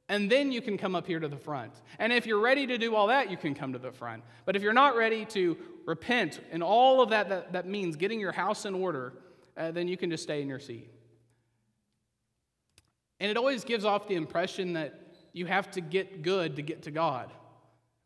And 0.09 0.29
then 0.29 0.51
you 0.51 0.61
can 0.61 0.77
come 0.77 0.95
up 0.95 1.07
here 1.07 1.19
to 1.19 1.27
the 1.27 1.37
front. 1.37 1.73
And 1.99 2.11
if 2.11 2.25
you're 2.25 2.41
ready 2.41 2.67
to 2.67 2.77
do 2.77 2.95
all 2.95 3.07
that, 3.07 3.29
you 3.29 3.37
can 3.37 3.55
come 3.55 3.73
to 3.73 3.79
the 3.79 3.91
front. 3.91 4.23
But 4.45 4.55
if 4.55 4.61
you're 4.61 4.73
not 4.73 4.95
ready 4.95 5.25
to 5.25 5.55
repent 5.85 6.41
and 6.51 6.63
all 6.63 7.01
of 7.01 7.09
that 7.11 7.29
that, 7.29 7.53
that 7.53 7.67
means 7.67 7.95
getting 7.95 8.19
your 8.19 8.31
house 8.31 8.65
in 8.65 8.73
order, 8.73 9.13
uh, 9.55 9.71
then 9.71 9.87
you 9.87 9.95
can 9.95 10.09
just 10.09 10.23
stay 10.23 10.41
in 10.41 10.47
your 10.47 10.59
seat. 10.59 10.89
And 13.19 13.29
it 13.31 13.37
always 13.37 13.63
gives 13.63 13.85
off 13.85 14.07
the 14.07 14.15
impression 14.15 14.73
that 14.73 14.99
you 15.33 15.45
have 15.45 15.71
to 15.71 15.81
get 15.81 16.21
good 16.21 16.55
to 16.57 16.61
get 16.61 16.83
to 16.83 16.91
God. 16.91 17.31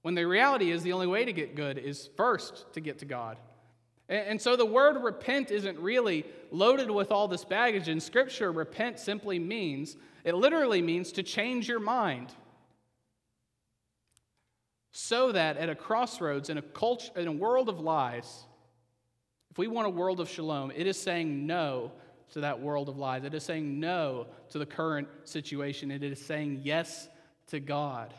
When 0.01 0.15
the 0.15 0.25
reality 0.25 0.71
is, 0.71 0.83
the 0.83 0.93
only 0.93 1.07
way 1.07 1.25
to 1.25 1.33
get 1.33 1.55
good 1.55 1.77
is 1.77 2.09
first 2.15 2.65
to 2.73 2.79
get 2.79 2.99
to 2.99 3.05
God. 3.05 3.37
And 4.09 4.41
so 4.41 4.55
the 4.55 4.65
word 4.65 5.03
repent 5.03 5.51
isn't 5.51 5.77
really 5.79 6.25
loaded 6.49 6.89
with 6.89 7.11
all 7.11 7.27
this 7.27 7.43
baggage. 7.43 7.89
In 7.89 7.99
Scripture, 7.99 8.53
repent 8.53 8.99
simply 8.99 9.37
means, 9.37 9.97
it 10.23 10.33
literally 10.33 10.81
means 10.81 11.11
to 11.13 11.23
change 11.23 11.67
your 11.67 11.81
mind. 11.81 12.31
So 14.91 15.33
that 15.33 15.57
at 15.57 15.69
a 15.69 15.75
crossroads, 15.75 16.49
in 16.49 16.57
a, 16.57 16.61
culture, 16.61 17.11
in 17.17 17.27
a 17.27 17.31
world 17.33 17.67
of 17.67 17.81
lies, 17.81 18.45
if 19.51 19.57
we 19.57 19.67
want 19.67 19.87
a 19.87 19.89
world 19.89 20.21
of 20.21 20.29
shalom, 20.29 20.71
it 20.73 20.87
is 20.87 20.97
saying 20.97 21.45
no 21.45 21.91
to 22.31 22.41
that 22.41 22.59
world 22.59 22.89
of 22.89 22.97
lies. 22.97 23.23
It 23.23 23.33
is 23.33 23.43
saying 23.43 23.79
no 23.79 24.27
to 24.49 24.59
the 24.59 24.65
current 24.65 25.07
situation. 25.23 25.91
It 25.91 26.03
is 26.03 26.23
saying 26.23 26.61
yes 26.63 27.07
to 27.47 27.59
God. 27.59 28.13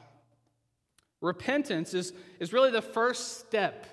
Repentance 1.21 1.95
is, 1.95 2.13
is 2.39 2.53
really 2.53 2.71
the 2.71 2.83
first 2.83 3.39
step 3.39 3.87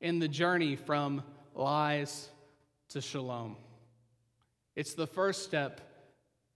in 0.00 0.18
the 0.18 0.28
journey 0.28 0.76
from 0.76 1.22
lies 1.54 2.28
to 2.90 3.00
shalom. 3.00 3.56
It's 4.76 4.94
the 4.94 5.06
first 5.06 5.44
step 5.44 5.80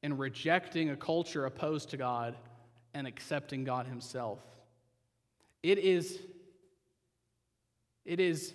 in 0.02 0.16
rejecting 0.16 0.90
a 0.90 0.96
culture 0.96 1.46
opposed 1.46 1.90
to 1.90 1.96
God 1.96 2.36
and 2.94 3.06
accepting 3.06 3.64
God 3.64 3.86
Himself. 3.86 4.40
It 5.62 5.78
is, 5.78 6.18
it 8.04 8.20
is 8.20 8.54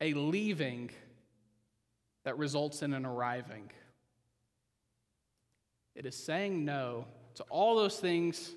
a 0.00 0.12
leaving 0.14 0.90
that 2.26 2.36
results 2.38 2.82
in 2.82 2.92
an 2.92 3.06
arriving. 3.06 3.70
It 5.94 6.06
is 6.06 6.16
saying 6.16 6.64
no 6.64 7.06
to 7.36 7.44
all 7.44 7.76
those 7.76 8.00
things 8.00 8.50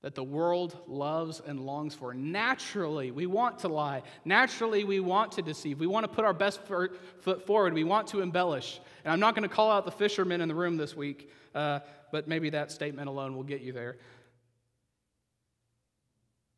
that 0.00 0.14
the 0.14 0.24
world 0.24 0.78
loves 0.86 1.42
and 1.46 1.60
longs 1.60 1.94
for. 1.94 2.14
Naturally, 2.14 3.10
we 3.10 3.26
want 3.26 3.58
to 3.60 3.68
lie. 3.68 4.02
Naturally, 4.24 4.82
we 4.82 4.98
want 4.98 5.32
to 5.32 5.42
deceive. 5.42 5.78
We 5.78 5.86
want 5.86 6.04
to 6.04 6.08
put 6.08 6.24
our 6.24 6.32
best 6.32 6.62
foot 6.62 7.46
forward. 7.46 7.74
We 7.74 7.84
want 7.84 8.06
to 8.08 8.22
embellish. 8.22 8.80
And 9.04 9.12
I'm 9.12 9.20
not 9.20 9.34
going 9.34 9.46
to 9.46 9.54
call 9.54 9.70
out 9.70 9.84
the 9.84 9.90
fishermen 9.92 10.40
in 10.40 10.48
the 10.48 10.54
room 10.54 10.78
this 10.78 10.96
week, 10.96 11.30
uh, 11.54 11.80
but 12.12 12.28
maybe 12.28 12.48
that 12.48 12.72
statement 12.72 13.10
alone 13.10 13.36
will 13.36 13.44
get 13.44 13.60
you 13.60 13.74
there. 13.74 13.98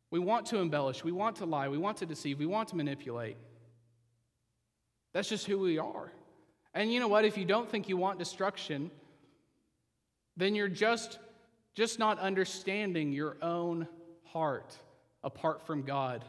We 0.09 0.19
want 0.19 0.45
to 0.47 0.59
embellish. 0.59 1.03
We 1.03 1.11
want 1.11 1.35
to 1.37 1.45
lie. 1.45 1.67
We 1.67 1.77
want 1.77 1.97
to 1.97 2.05
deceive. 2.05 2.39
We 2.39 2.45
want 2.45 2.69
to 2.69 2.77
manipulate. 2.77 3.35
That's 5.15 5.29
just 5.29 5.47
who 5.47 5.59
we 5.59 5.77
are. 5.77 6.11
And 6.73 6.91
you 6.91 6.99
know 6.99 7.07
what? 7.07 7.23
If 7.23 7.37
you 7.37 7.45
don't 7.45 7.71
think 7.71 7.87
you 7.87 7.95
want 7.95 8.19
destruction, 8.19 8.91
then 10.35 10.55
you're 10.55 10.67
just, 10.67 11.19
just 11.73 11.99
not 11.99 12.19
understanding 12.19 13.13
your 13.13 13.37
own 13.41 13.87
heart 14.25 14.77
apart 15.23 15.65
from 15.65 15.83
God. 15.83 16.25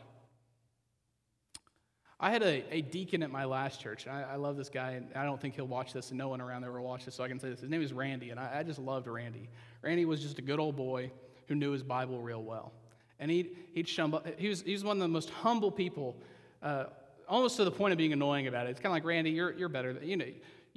I 2.20 2.30
had 2.30 2.44
a, 2.44 2.64
a 2.70 2.80
deacon 2.80 3.24
at 3.24 3.30
my 3.32 3.44
last 3.44 3.80
church. 3.80 4.06
I, 4.06 4.22
I, 4.22 4.36
love 4.36 4.56
this 4.56 4.68
guy, 4.68 4.92
and 4.92 5.08
I 5.16 5.24
don't 5.24 5.40
think 5.40 5.56
he'll 5.56 5.66
watch 5.66 5.92
this, 5.92 6.10
and 6.10 6.18
no 6.18 6.28
one 6.28 6.40
around 6.40 6.62
there 6.62 6.70
will 6.70 6.84
watch 6.84 7.06
this, 7.06 7.16
so 7.16 7.24
I 7.24 7.28
can 7.28 7.40
say 7.40 7.50
this. 7.50 7.62
His 7.62 7.70
name 7.70 7.82
is 7.82 7.92
Randy, 7.92 8.30
and 8.30 8.38
I, 8.38 8.58
I 8.60 8.62
just 8.62 8.78
loved 8.78 9.08
Randy. 9.08 9.48
Randy 9.82 10.04
was 10.04 10.22
just 10.22 10.38
a 10.38 10.42
good 10.42 10.60
old 10.60 10.76
boy 10.76 11.10
who 11.48 11.56
knew 11.56 11.72
his 11.72 11.82
Bible 11.82 12.20
real 12.20 12.44
well. 12.44 12.72
And 13.18 13.32
he'd, 13.32 13.56
he'd 13.72 13.86
shumble, 13.86 14.22
he, 14.38 14.48
was, 14.48 14.62
he 14.62 14.74
was 14.74 14.84
one 14.84 14.96
of 14.96 15.00
the 15.00 15.08
most 15.08 15.30
humble 15.30 15.72
people 15.72 16.16
uh, 16.62 16.84
almost 17.28 17.56
to 17.56 17.64
the 17.64 17.70
point 17.70 17.92
of 17.92 17.98
being 17.98 18.12
annoying 18.12 18.46
about 18.46 18.66
it. 18.66 18.70
It's 18.70 18.80
kind 18.80 18.90
of 18.90 18.92
like, 18.92 19.04
Randy, 19.04 19.30
you're, 19.30 19.52
you're 19.52 19.68
better. 19.68 19.98
You 20.02 20.16
know, 20.16 20.26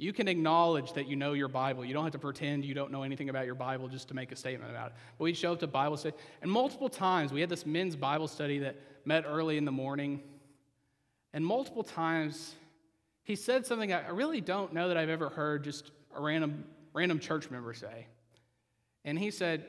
you 0.00 0.12
can 0.12 0.28
acknowledge 0.28 0.94
that 0.94 1.06
you 1.06 1.16
know 1.16 1.34
your 1.34 1.48
Bible. 1.48 1.84
You 1.84 1.92
don't 1.92 2.04
have 2.04 2.12
to 2.12 2.18
pretend 2.18 2.64
you 2.64 2.74
don't 2.74 2.90
know 2.90 3.02
anything 3.02 3.28
about 3.28 3.44
your 3.46 3.54
Bible 3.54 3.86
just 3.88 4.08
to 4.08 4.14
make 4.14 4.32
a 4.32 4.36
statement 4.36 4.70
about 4.70 4.88
it. 4.88 4.92
But 5.18 5.24
we'd 5.24 5.36
show 5.36 5.52
up 5.52 5.60
to 5.60 5.66
Bible 5.66 5.96
study, 5.96 6.16
and 6.40 6.50
multiple 6.50 6.88
times 6.88 7.32
we 7.32 7.40
had 7.40 7.50
this 7.50 7.66
men's 7.66 7.96
Bible 7.96 8.26
study 8.26 8.58
that 8.60 8.76
met 9.04 9.24
early 9.26 9.58
in 9.58 9.64
the 9.64 9.72
morning, 9.72 10.22
and 11.32 11.44
multiple 11.44 11.84
times 11.84 12.54
he 13.24 13.36
said 13.36 13.66
something 13.66 13.92
I 13.92 14.08
really 14.08 14.40
don't 14.40 14.72
know 14.72 14.88
that 14.88 14.96
I've 14.96 15.10
ever 15.10 15.28
heard 15.28 15.64
just 15.64 15.90
a 16.16 16.20
random, 16.20 16.64
random 16.94 17.20
church 17.20 17.50
member 17.50 17.74
say. 17.74 18.06
And 19.04 19.18
he 19.18 19.30
said, 19.30 19.64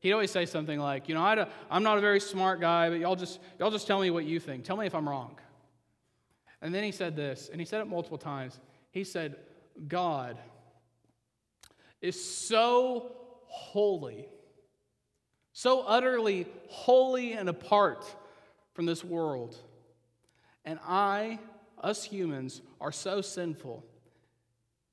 he'd 0.00 0.12
always 0.12 0.30
say 0.30 0.46
something 0.46 0.78
like, 0.78 1.08
you 1.08 1.14
know, 1.14 1.22
I 1.22 1.46
am 1.70 1.82
not 1.82 1.96
a 1.96 2.00
very 2.00 2.20
smart 2.20 2.60
guy, 2.60 2.90
but 2.90 2.98
y'all 2.98 3.16
just, 3.16 3.40
y'all 3.58 3.70
just 3.70 3.86
tell 3.86 4.00
me 4.00 4.10
what 4.10 4.24
you 4.24 4.38
think. 4.38 4.64
Tell 4.64 4.76
me 4.76 4.86
if 4.86 4.94
I'm 4.94 5.08
wrong. 5.08 5.38
And 6.66 6.74
then 6.74 6.82
he 6.82 6.90
said 6.90 7.14
this, 7.14 7.48
and 7.48 7.60
he 7.60 7.64
said 7.64 7.80
it 7.80 7.86
multiple 7.86 8.18
times. 8.18 8.58
He 8.90 9.04
said, 9.04 9.36
God 9.86 10.36
is 12.00 12.22
so 12.22 13.12
holy, 13.44 14.26
so 15.52 15.82
utterly 15.82 16.48
holy 16.68 17.34
and 17.34 17.48
apart 17.48 18.04
from 18.74 18.84
this 18.84 19.04
world. 19.04 19.56
And 20.64 20.80
I, 20.84 21.38
us 21.80 22.02
humans, 22.02 22.62
are 22.80 22.90
so 22.90 23.20
sinful 23.20 23.84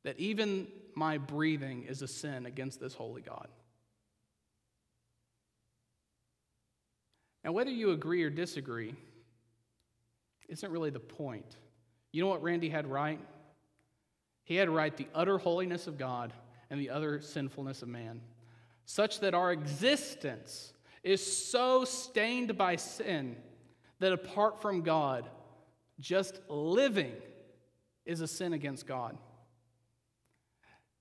that 0.03 0.19
even 0.19 0.67
my 0.93 1.17
breathing 1.17 1.85
is 1.85 2.03
a 2.03 2.07
sin 2.07 2.45
against 2.45 2.79
this 2.81 2.93
holy 2.93 3.23
God. 3.23 3.47
Now, 7.43 7.51
whether 7.51 7.71
you 7.71 7.89
agree 7.89 8.21
or 8.21 8.29
disagree, 8.29 8.93
isn't 10.49 10.71
really 10.71 10.91
the 10.91 10.99
point. 10.99 11.57
You 12.13 12.21
know 12.21 12.29
what 12.29 12.43
Randy 12.43 12.69
had 12.69 12.87
right? 12.87 13.19
He 14.45 14.55
had 14.55 14.69
right 14.69 14.95
the 14.95 15.07
utter 15.13 15.37
holiness 15.37 15.87
of 15.87 15.97
God 15.97 16.31
and 16.69 16.79
the 16.79 16.91
utter 16.91 17.19
sinfulness 17.19 17.81
of 17.81 17.89
man, 17.89 18.21
such 18.85 19.19
that 19.21 19.33
our 19.33 19.51
existence 19.51 20.73
is 21.03 21.25
so 21.49 21.83
stained 21.83 22.57
by 22.57 22.75
sin 22.75 23.35
that 23.99 24.13
apart 24.13 24.61
from 24.61 24.81
God, 24.81 25.27
just 25.99 26.39
living 26.47 27.13
is 28.05 28.21
a 28.21 28.27
sin 28.27 28.53
against 28.53 28.85
God. 28.85 29.17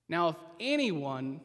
Now, 0.09 0.29
if 0.29 0.35
anyone 0.59 1.41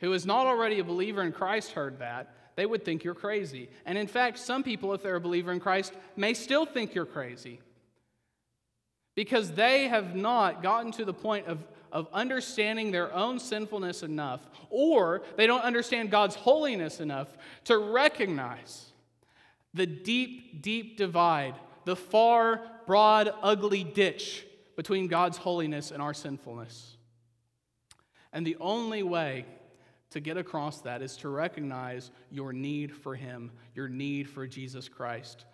who 0.00 0.12
is 0.12 0.26
not 0.26 0.46
already 0.46 0.78
a 0.78 0.84
believer 0.84 1.22
in 1.22 1.32
Christ 1.32 1.72
heard 1.72 1.98
that, 1.98 2.34
they 2.56 2.66
would 2.66 2.84
think 2.84 3.04
you're 3.04 3.14
crazy. 3.14 3.68
And 3.84 3.96
in 3.98 4.06
fact, 4.06 4.38
some 4.38 4.62
people, 4.62 4.92
if 4.94 5.02
they're 5.02 5.16
a 5.16 5.20
believer 5.20 5.52
in 5.52 5.60
Christ, 5.60 5.92
may 6.16 6.34
still 6.34 6.66
think 6.66 6.94
you're 6.94 7.06
crazy 7.06 7.60
because 9.14 9.52
they 9.52 9.88
have 9.88 10.14
not 10.14 10.62
gotten 10.62 10.92
to 10.92 11.04
the 11.04 11.14
point 11.14 11.46
of, 11.46 11.58
of 11.90 12.08
understanding 12.12 12.90
their 12.90 13.12
own 13.12 13.38
sinfulness 13.38 14.02
enough, 14.02 14.48
or 14.70 15.22
they 15.36 15.46
don't 15.46 15.62
understand 15.62 16.10
God's 16.10 16.34
holiness 16.34 17.00
enough 17.00 17.28
to 17.64 17.76
recognize 17.76 18.86
the 19.74 19.86
deep, 19.86 20.62
deep 20.62 20.96
divide, 20.96 21.54
the 21.84 21.96
far, 21.96 22.60
broad, 22.86 23.32
ugly 23.42 23.84
ditch 23.84 24.46
between 24.76 25.06
God's 25.06 25.36
holiness 25.36 25.90
and 25.90 26.02
our 26.02 26.14
sinfulness. 26.14 26.96
And 28.32 28.46
the 28.46 28.56
only 28.60 29.02
way 29.02 29.44
to 30.10 30.20
get 30.20 30.36
across 30.36 30.80
that 30.82 31.02
is 31.02 31.16
to 31.18 31.28
recognize 31.28 32.10
your 32.30 32.52
need 32.52 32.94
for 32.94 33.14
Him, 33.14 33.50
your 33.74 33.88
need 33.88 34.28
for 34.28 34.46
Jesus 34.46 34.88
Christ, 34.88 35.44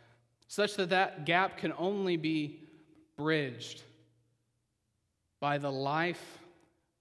such 0.48 0.74
that 0.76 0.90
that 0.90 1.26
gap 1.26 1.58
can 1.58 1.72
only 1.76 2.16
be 2.16 2.60
bridged 3.18 3.82
by 5.40 5.58
the 5.58 5.70
life 5.70 6.38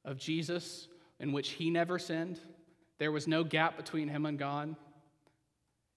of 0.04 0.18
Jesus 0.18 0.90
in 1.22 1.32
which 1.32 1.52
He 1.52 1.70
never 1.70 1.98
sinned. 1.98 2.40
There 2.98 3.14
was 3.14 3.28
no 3.28 3.46
gap 3.46 3.78
between 3.78 4.10
Him 4.10 4.26
and 4.26 4.38
God. 4.38 4.76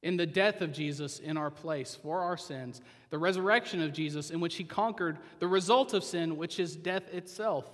In 0.02 0.16
the 0.16 0.26
death 0.26 0.60
of 0.60 0.72
Jesus 0.72 1.18
in 1.18 1.36
our 1.36 1.50
place 1.50 1.98
for 2.00 2.20
our 2.20 2.36
sins, 2.36 2.80
the 3.10 3.18
resurrection 3.18 3.82
of 3.82 3.92
Jesus 3.92 4.30
in 4.30 4.40
which 4.40 4.54
He 4.54 4.64
conquered 4.64 5.18
the 5.40 5.48
result 5.48 5.92
of 5.92 6.04
sin, 6.04 6.36
which 6.36 6.60
is 6.60 6.76
death 6.76 7.12
itself. 7.12 7.66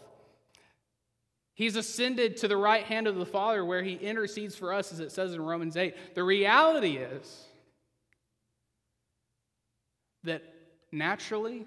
He's 1.56 1.76
ascended 1.76 2.36
to 2.38 2.48
the 2.48 2.56
right 2.56 2.84
hand 2.84 3.06
of 3.06 3.16
the 3.16 3.24
Father 3.24 3.64
where 3.64 3.82
he 3.82 3.94
intercedes 3.94 4.54
for 4.54 4.74
us, 4.74 4.92
as 4.92 5.00
it 5.00 5.10
says 5.10 5.32
in 5.32 5.40
Romans 5.40 5.74
8. 5.74 6.14
The 6.14 6.22
reality 6.22 6.98
is 6.98 7.46
that 10.24 10.42
naturally, 10.92 11.64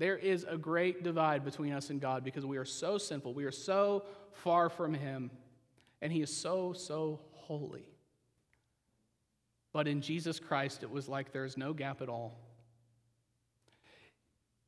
There 0.00 0.16
is 0.16 0.46
a 0.48 0.56
great 0.56 1.04
divide 1.04 1.44
between 1.44 1.74
us 1.74 1.90
and 1.90 2.00
God 2.00 2.24
because 2.24 2.46
we 2.46 2.56
are 2.56 2.64
so 2.64 2.96
sinful. 2.96 3.34
We 3.34 3.44
are 3.44 3.52
so 3.52 4.04
far 4.32 4.70
from 4.70 4.94
Him, 4.94 5.30
and 6.00 6.10
He 6.10 6.22
is 6.22 6.34
so, 6.34 6.72
so 6.72 7.20
holy. 7.34 7.84
But 9.74 9.86
in 9.86 10.00
Jesus 10.00 10.40
Christ, 10.40 10.82
it 10.82 10.90
was 10.90 11.06
like 11.06 11.32
there 11.32 11.44
is 11.44 11.58
no 11.58 11.74
gap 11.74 12.00
at 12.00 12.08
all. 12.08 12.40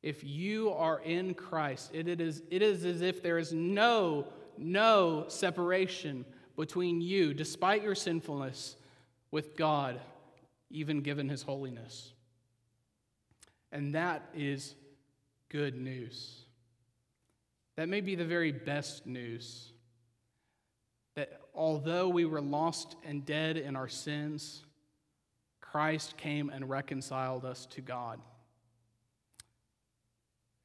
If 0.03 0.23
you 0.23 0.69
are 0.69 0.99
in 0.99 1.33
Christ, 1.33 1.89
it 1.95 2.07
is, 2.21 2.43
it 2.51 2.61
is 2.61 2.85
as 2.85 3.01
if 3.01 3.23
there 3.23 3.39
is 3.39 3.51
no, 3.51 4.27
no 4.55 5.25
separation 5.29 6.25
between 6.55 7.01
you, 7.01 7.33
despite 7.33 7.81
your 7.81 7.95
sinfulness, 7.95 8.75
with 9.31 9.57
God, 9.57 9.99
even 10.69 11.01
given 11.01 11.27
his 11.27 11.41
holiness. 11.41 12.13
And 13.71 13.95
that 13.95 14.29
is 14.35 14.75
good 15.53 15.79
news. 15.79 16.41
That 17.77 17.87
may 17.87 18.01
be 18.01 18.15
the 18.15 18.25
very 18.25 18.51
best 18.51 19.05
news. 19.05 19.71
That 21.15 21.41
although 21.53 22.09
we 22.09 22.25
were 22.25 22.41
lost 22.41 22.95
and 23.05 23.23
dead 23.23 23.57
in 23.57 23.75
our 23.75 23.87
sins, 23.87 24.65
Christ 25.61 26.17
came 26.17 26.49
and 26.49 26.67
reconciled 26.67 27.45
us 27.45 27.67
to 27.67 27.81
God. 27.81 28.19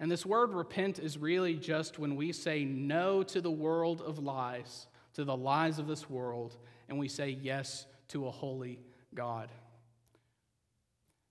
And 0.00 0.10
this 0.10 0.24
word 0.24 0.54
repent 0.54 0.98
is 0.98 1.18
really 1.18 1.56
just 1.56 1.98
when 1.98 2.16
we 2.16 2.32
say 2.32 2.64
no 2.64 3.22
to 3.24 3.42
the 3.42 3.50
world 3.50 4.00
of 4.00 4.18
lies, 4.18 4.86
to 5.14 5.24
the 5.24 5.36
lies 5.36 5.78
of 5.78 5.86
this 5.86 6.08
world, 6.08 6.56
and 6.88 6.98
we 6.98 7.08
say 7.08 7.28
yes 7.28 7.84
to 8.08 8.26
a 8.26 8.30
holy 8.30 8.80
God. 9.14 9.50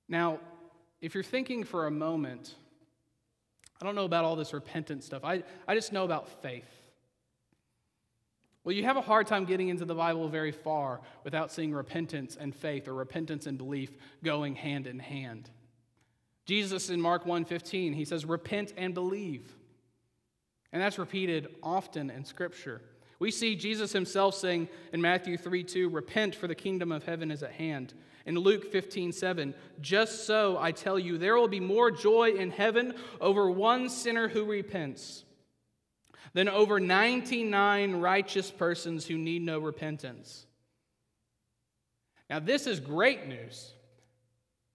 Now, 0.07 0.41
if 1.01 1.15
you're 1.15 1.23
thinking 1.23 1.63
for 1.63 1.87
a 1.87 1.91
moment, 1.91 2.53
I 3.81 3.85
don't 3.85 3.95
know 3.95 4.05
about 4.05 4.25
all 4.25 4.35
this 4.35 4.53
repentance 4.53 5.05
stuff, 5.05 5.23
I, 5.23 5.43
I 5.67 5.75
just 5.75 5.93
know 5.93 6.03
about 6.03 6.29
faith. 6.41 6.65
Well, 8.63 8.75
you 8.75 8.83
have 8.83 8.97
a 8.97 9.01
hard 9.01 9.27
time 9.27 9.45
getting 9.45 9.69
into 9.69 9.85
the 9.85 9.95
Bible 9.95 10.27
very 10.27 10.51
far 10.51 10.99
without 11.23 11.53
seeing 11.53 11.73
repentance 11.73 12.35
and 12.37 12.53
faith 12.53 12.89
or 12.89 12.93
repentance 12.93 13.47
and 13.47 13.57
belief 13.57 13.91
going 14.25 14.55
hand 14.55 14.87
in 14.87 14.99
hand. 14.99 15.49
Jesus 16.45 16.89
in 16.89 16.99
Mark 16.99 17.25
1:15, 17.25 17.93
he 17.93 18.03
says 18.03 18.25
repent 18.25 18.73
and 18.75 18.93
believe. 18.93 19.55
And 20.73 20.81
that's 20.81 20.99
repeated 20.99 21.55
often 21.63 22.09
in 22.09 22.25
scripture. 22.25 22.81
We 23.19 23.31
see 23.31 23.55
Jesus 23.55 23.93
himself 23.93 24.35
saying 24.35 24.69
in 24.93 25.01
Matthew 25.01 25.37
3 25.37 25.63
2, 25.63 25.89
repent 25.89 26.35
for 26.35 26.47
the 26.47 26.55
kingdom 26.55 26.91
of 26.91 27.03
heaven 27.03 27.31
is 27.31 27.43
at 27.43 27.53
hand. 27.53 27.93
In 28.25 28.35
Luke 28.35 28.71
15 28.71 29.11
7, 29.11 29.53
just 29.81 30.25
so 30.25 30.57
I 30.59 30.71
tell 30.71 30.99
you, 30.99 31.17
there 31.17 31.35
will 31.35 31.47
be 31.47 31.59
more 31.59 31.89
joy 31.89 32.31
in 32.31 32.51
heaven 32.51 32.93
over 33.21 33.49
one 33.49 33.89
sinner 33.89 34.27
who 34.27 34.45
repents 34.45 35.23
than 36.33 36.49
over 36.49 36.79
99 36.79 37.95
righteous 37.95 38.51
persons 38.51 39.05
who 39.05 39.17
need 39.17 39.41
no 39.41 39.59
repentance. 39.59 40.45
Now, 42.29 42.39
this 42.39 42.67
is 42.67 42.79
great 42.79 43.27
news 43.27 43.71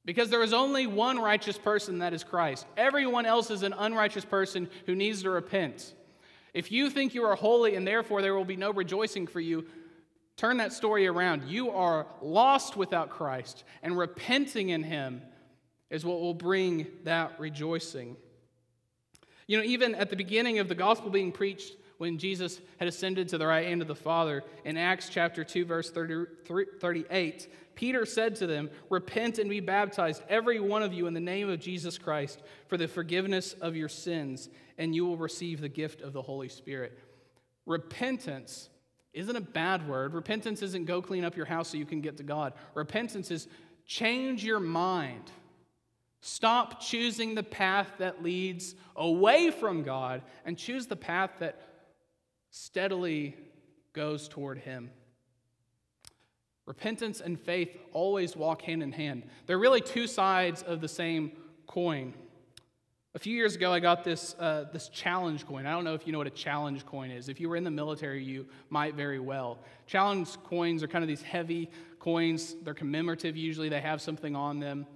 because 0.05 0.31
there 0.31 0.43
is 0.43 0.53
only 0.53 0.87
one 0.87 1.19
righteous 1.19 1.59
person 1.59 1.99
that 1.99 2.15
is 2.15 2.25
Christ. 2.25 2.67
Everyone 2.77 3.27
else 3.27 3.51
is 3.51 3.63
an 3.63 3.75
unrighteous 3.75 4.25
person 4.25 4.69
who 4.87 4.95
needs 4.95 5.23
to 5.23 5.31
repent. 5.31 5.95
If 6.55 6.71
you 6.71 6.91
think 6.91 7.15
you 7.15 7.25
are 7.25 7.35
holy 7.35 7.77
and 7.77 7.87
therefore 7.87 8.23
there 8.23 8.35
will 8.35 8.45
be 8.45 8.57
no 8.57 8.73
rejoicing 8.73 9.27
for 9.27 9.41
you, 9.41 9.67
turn 10.37 10.59
that 10.59 10.73
story 10.73 11.07
around. 11.07 11.45
You 11.45 11.71
are 11.71 12.07
lost 12.21 12.77
without 12.77 13.11
Christ, 13.11 13.65
and 13.83 13.97
repenting 13.97 14.69
in 14.71 14.83
Him 14.83 15.23
is 15.91 16.05
what 16.05 16.21
will 16.21 16.35
bring 16.35 16.87
that 17.05 17.39
rejoicing. 17.39 18.17
You 19.47 19.59
know, 19.59 19.65
even 19.65 19.95
at 19.95 20.11
the 20.11 20.17
beginning 20.17 20.59
of 20.59 20.69
the 20.69 20.75
gospel 20.75 21.11
being 21.11 21.33
preached, 21.33 21.77
when 21.99 22.19
Jesus 22.19 22.61
had 22.79 22.89
ascended 22.89 23.29
to 23.29 23.39
the 23.39 23.47
right 23.47 23.67
hand 23.67 23.81
of 23.81 23.87
the 23.87 23.95
Father, 23.95 24.43
in 24.65 24.77
Acts 24.77 25.09
chapter 25.09 25.45
2, 25.45 25.65
verse 25.65 25.91
30, 25.91 26.25
38, 26.81 27.49
Peter 27.77 28.05
said 28.05 28.35
to 28.37 28.47
them, 28.47 28.71
Repent 28.91 29.39
and 29.39 29.49
be 29.49 29.61
baptized, 29.61 30.23
every 30.29 30.59
one 30.59 30.83
of 30.83 30.93
you, 30.93 31.07
in 31.07 31.15
the 31.15 31.21
name 31.21 31.49
of 31.49 31.61
Jesus 31.61 31.99
Christ, 31.99 32.43
for 32.67 32.77
the 32.77 32.89
forgiveness 32.89 33.55
of 33.61 33.77
your 33.77 33.89
sins, 33.89 34.49
and 34.83 34.97
you 34.97 35.07
will 35.07 35.17
receive 35.17 35.61
the 35.61 35.69
gift 35.69 36.01
of 36.01 36.13
the 36.13 36.21
Holy 36.21 36.49
Spirit. 36.49 36.99
Repentance 37.67 38.69
isn't 39.13 39.37
a 39.37 39.41
bad 39.41 39.89
word. 39.89 40.13
Repentance 40.13 40.61
isn't 40.61 40.87
go 40.87 41.01
clean 41.01 41.25
up 41.25 41.37
your 41.37 41.47
house 41.47 41.69
so 41.69 41.77
you 41.77 41.87
can 41.87 42.01
get 42.01 42.17
to 42.17 42.25
God. 42.25 42.53
Repentance 42.75 43.31
is 43.31 43.47
change 43.87 44.43
your 44.43 44.59
mind. 44.59 45.31
Stop 46.21 46.81
choosing 46.81 47.37
the 47.37 47.45
path 47.45 47.93
that 47.99 48.25
leads 48.25 48.75
away 48.97 49.53
from 49.53 49.85
God 49.85 50.21
and 50.45 50.59
choose 50.59 50.89
the 50.89 50.97
path 50.97 51.31
that 51.39 51.61
steadily 52.51 53.37
goes 53.93 54.27
toward 54.27 54.59
Him. 54.59 54.91
Repentance 56.67 57.21
and 57.21 57.39
faith 57.39 57.71
always 57.93 58.37
walk 58.37 58.63
hand 58.63 58.83
in 58.83 58.91
hand. 58.91 59.29
They're 59.47 59.61
really 59.61 59.81
two 59.81 60.09
sides 60.09 60.65
of 60.65 60.81
the 60.81 60.89
same 60.89 61.31
coin. 61.69 62.15
A 63.15 63.19
few 63.19 63.37
years 63.37 63.55
ago, 63.57 63.71
I 63.71 63.79
got 63.79 64.05
this, 64.05 64.35
uh, 64.39 64.65
this 64.73 64.89
challenge 64.89 65.47
coin. 65.47 65.67
I 65.67 65.73
don't 65.73 65.85
know 65.85 65.93
if 65.93 66.07
you 66.07 66.13
know 66.13 66.19
what 66.19 66.27
a 66.27 66.31
challenge 66.31 66.87
coin 66.87 67.11
is. 67.11 67.29
If 67.29 67.41
you 67.41 67.49
were 67.51 67.57
in 67.57 67.65
the 67.65 67.71
military, 67.71 68.25
you 68.25 68.47
might 68.71 68.95
very 68.95 69.21
well. 69.21 69.59
Challenge 69.87 70.31
coins 70.45 70.83
are 70.83 70.89
kind 70.89 71.05
of 71.05 71.09
these 71.09 71.21
heavy 71.21 71.69
coins. 71.99 72.57
They're 72.63 72.73
commemorative, 72.73 73.37
usually, 73.37 73.69
they 73.69 73.83
have 73.83 74.01
something 74.01 74.35
on 74.35 74.61
them. 74.61 74.87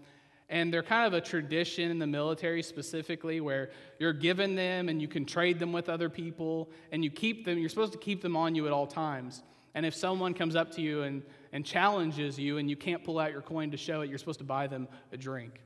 And 0.49 0.73
they're 0.73 0.83
kind 0.83 1.07
of 1.07 1.13
a 1.13 1.21
tradition 1.21 1.91
in 1.91 1.99
the 1.99 2.07
military 2.07 2.63
specifically 2.63 3.43
where 3.43 3.69
you're 3.99 4.15
given 4.15 4.55
them 4.55 4.89
and 4.89 5.03
you 5.03 5.09
can 5.09 5.27
trade 5.27 5.59
them 5.59 5.75
with 5.75 5.91
other 5.91 6.09
people 6.09 6.71
and 6.93 7.05
you 7.05 7.11
keep 7.11 7.45
them, 7.45 7.59
you're 7.59 7.69
supposed 7.69 7.93
to 7.93 7.99
keep 7.99 8.23
them 8.23 8.35
on 8.35 8.55
you 8.55 8.67
at 8.67 8.73
all 8.73 8.87
times. 8.87 9.43
And 9.75 9.85
if 9.85 9.95
someone 9.95 10.33
comes 10.33 10.57
up 10.57 10.71
to 10.77 10.81
you 10.81 11.03
and, 11.03 11.23
and 11.53 11.67
challenges 11.67 12.39
you 12.39 12.57
and 12.57 12.71
you 12.71 12.77
can't 12.77 13.05
pull 13.05 13.19
out 13.19 13.31
your 13.31 13.43
coin 13.43 13.73
to 13.73 13.77
show 13.77 14.01
it, 14.01 14.09
you're 14.09 14.19
supposed 14.19 14.39
to 14.39 14.45
buy 14.45 14.69
them 14.69 14.89
a 15.13 15.19
drink. 15.19 15.61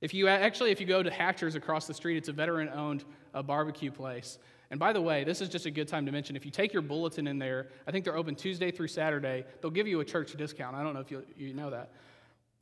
If 0.00 0.12
you 0.12 0.28
actually, 0.28 0.70
if 0.70 0.80
you 0.80 0.86
go 0.86 1.02
to 1.02 1.10
Hatcher's 1.10 1.54
across 1.54 1.86
the 1.86 1.94
street, 1.94 2.16
it's 2.16 2.28
a 2.28 2.32
veteran 2.32 2.68
owned 2.68 3.04
uh, 3.34 3.42
barbecue 3.42 3.90
place. 3.90 4.38
And 4.70 4.80
by 4.80 4.92
the 4.92 5.00
way, 5.00 5.24
this 5.24 5.40
is 5.40 5.48
just 5.48 5.66
a 5.66 5.70
good 5.70 5.88
time 5.88 6.06
to 6.06 6.12
mention 6.12 6.36
if 6.36 6.44
you 6.44 6.50
take 6.50 6.72
your 6.72 6.82
bulletin 6.82 7.26
in 7.26 7.38
there, 7.38 7.68
I 7.86 7.92
think 7.92 8.04
they're 8.04 8.16
open 8.16 8.34
Tuesday 8.34 8.70
through 8.70 8.88
Saturday, 8.88 9.44
they'll 9.60 9.70
give 9.70 9.86
you 9.86 10.00
a 10.00 10.04
church 10.04 10.32
discount. 10.32 10.76
I 10.76 10.82
don't 10.82 10.92
know 10.92 11.00
if 11.00 11.10
you, 11.10 11.22
you 11.36 11.54
know 11.54 11.70
that. 11.70 11.92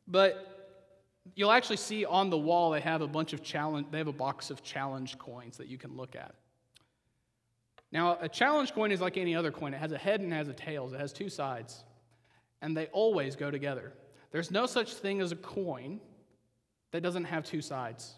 But 0.07 0.77
you'll 1.35 1.53
actually 1.53 1.79
see 1.79 2.05
on 2.05 2.31
the 2.31 2.39
wall 2.39 2.71
they 2.71 2.81
have 2.81 3.01
a 3.01 3.09
bunch 3.09 3.33
of 3.33 3.43
challenge, 3.43 3.89
they 3.91 3.99
have 3.99 4.07
a 4.07 4.13
box 4.13 4.51
of 4.51 4.63
challenge 4.63 5.19
coins 5.19 5.57
that 5.57 5.69
you 5.69 5.79
can 5.79 5.97
look 5.97 6.15
at. 6.15 6.35
Now, 7.91 8.19
a 8.21 8.29
challenge 8.29 8.75
coin 8.75 8.93
is 8.93 9.01
like 9.01 9.17
any 9.17 9.35
other 9.35 9.51
coin. 9.51 9.73
It 9.73 9.79
has 9.79 9.93
a 9.93 9.99
head 9.99 10.21
and 10.21 10.33
it 10.33 10.37
has 10.37 10.49
a 10.49 10.53
tail. 10.53 10.93
It 10.93 11.01
has 11.01 11.13
two 11.13 11.29
sides. 11.29 11.85
And 12.61 12.77
they 12.77 12.87
always 12.87 13.37
go 13.37 13.51
together. 13.51 13.93
There's 14.31 14.51
no 14.51 14.67
such 14.67 14.95
thing 14.95 15.21
as 15.21 15.33
a 15.33 15.37
coin 15.37 16.01
that 16.95 17.03
doesn't 17.03 17.25
have 17.25 17.45
two 17.45 17.61
sides. 17.61 18.15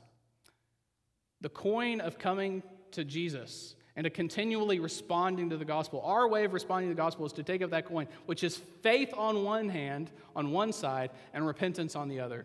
The 1.41 1.49
coin 1.49 2.03
of 2.03 2.19
coming 2.19 2.63
to 2.91 3.05
Jesus 3.05 3.75
and 3.97 4.05
to 4.05 4.11
continually 4.11 4.81
responding 4.81 5.49
to 5.49 5.57
the 5.57 5.65
gospel. 5.65 6.03
Our 6.05 6.29
way 6.29 6.45
of 6.45 6.53
responding 6.53 6.91
to 6.91 6.95
the 6.95 7.01
gospel 7.01 7.25
is 7.25 7.33
to 7.33 7.43
take 7.43 7.63
up 7.63 7.71
that 7.71 7.87
coin, 7.87 8.07
which 8.27 8.45
is 8.45 8.59
faith 8.83 9.15
on 9.17 9.45
one 9.45 9.71
hand, 9.71 10.11
on 10.37 10.51
one 10.51 10.75
side, 10.75 11.09
and 11.33 11.47
repentance 11.47 11.97
on 11.97 12.09
the 12.09 12.21
other. 12.21 12.45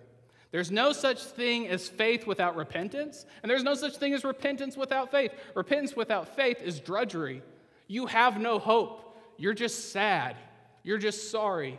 There's 0.52 0.72
no 0.72 0.94
such 0.94 1.22
thing 1.22 1.68
as 1.68 1.90
faith 1.90 2.26
without 2.26 2.56
repentance, 2.56 3.26
and 3.44 3.50
there's 3.50 3.64
no 3.64 3.74
such 3.76 3.98
thing 3.98 4.14
as 4.14 4.24
repentance 4.24 4.78
without 4.78 5.12
faith. 5.12 5.34
Repentance 5.54 5.98
without 5.98 6.38
faith 6.38 6.62
is 6.62 6.80
drudgery. 6.80 7.42
You 7.88 8.06
have 8.06 8.40
no 8.40 8.58
hope. 8.58 9.18
You're 9.36 9.54
just 9.54 9.92
sad. 9.92 10.38
You're 10.82 10.98
just 10.98 11.30
sorry. 11.30 11.78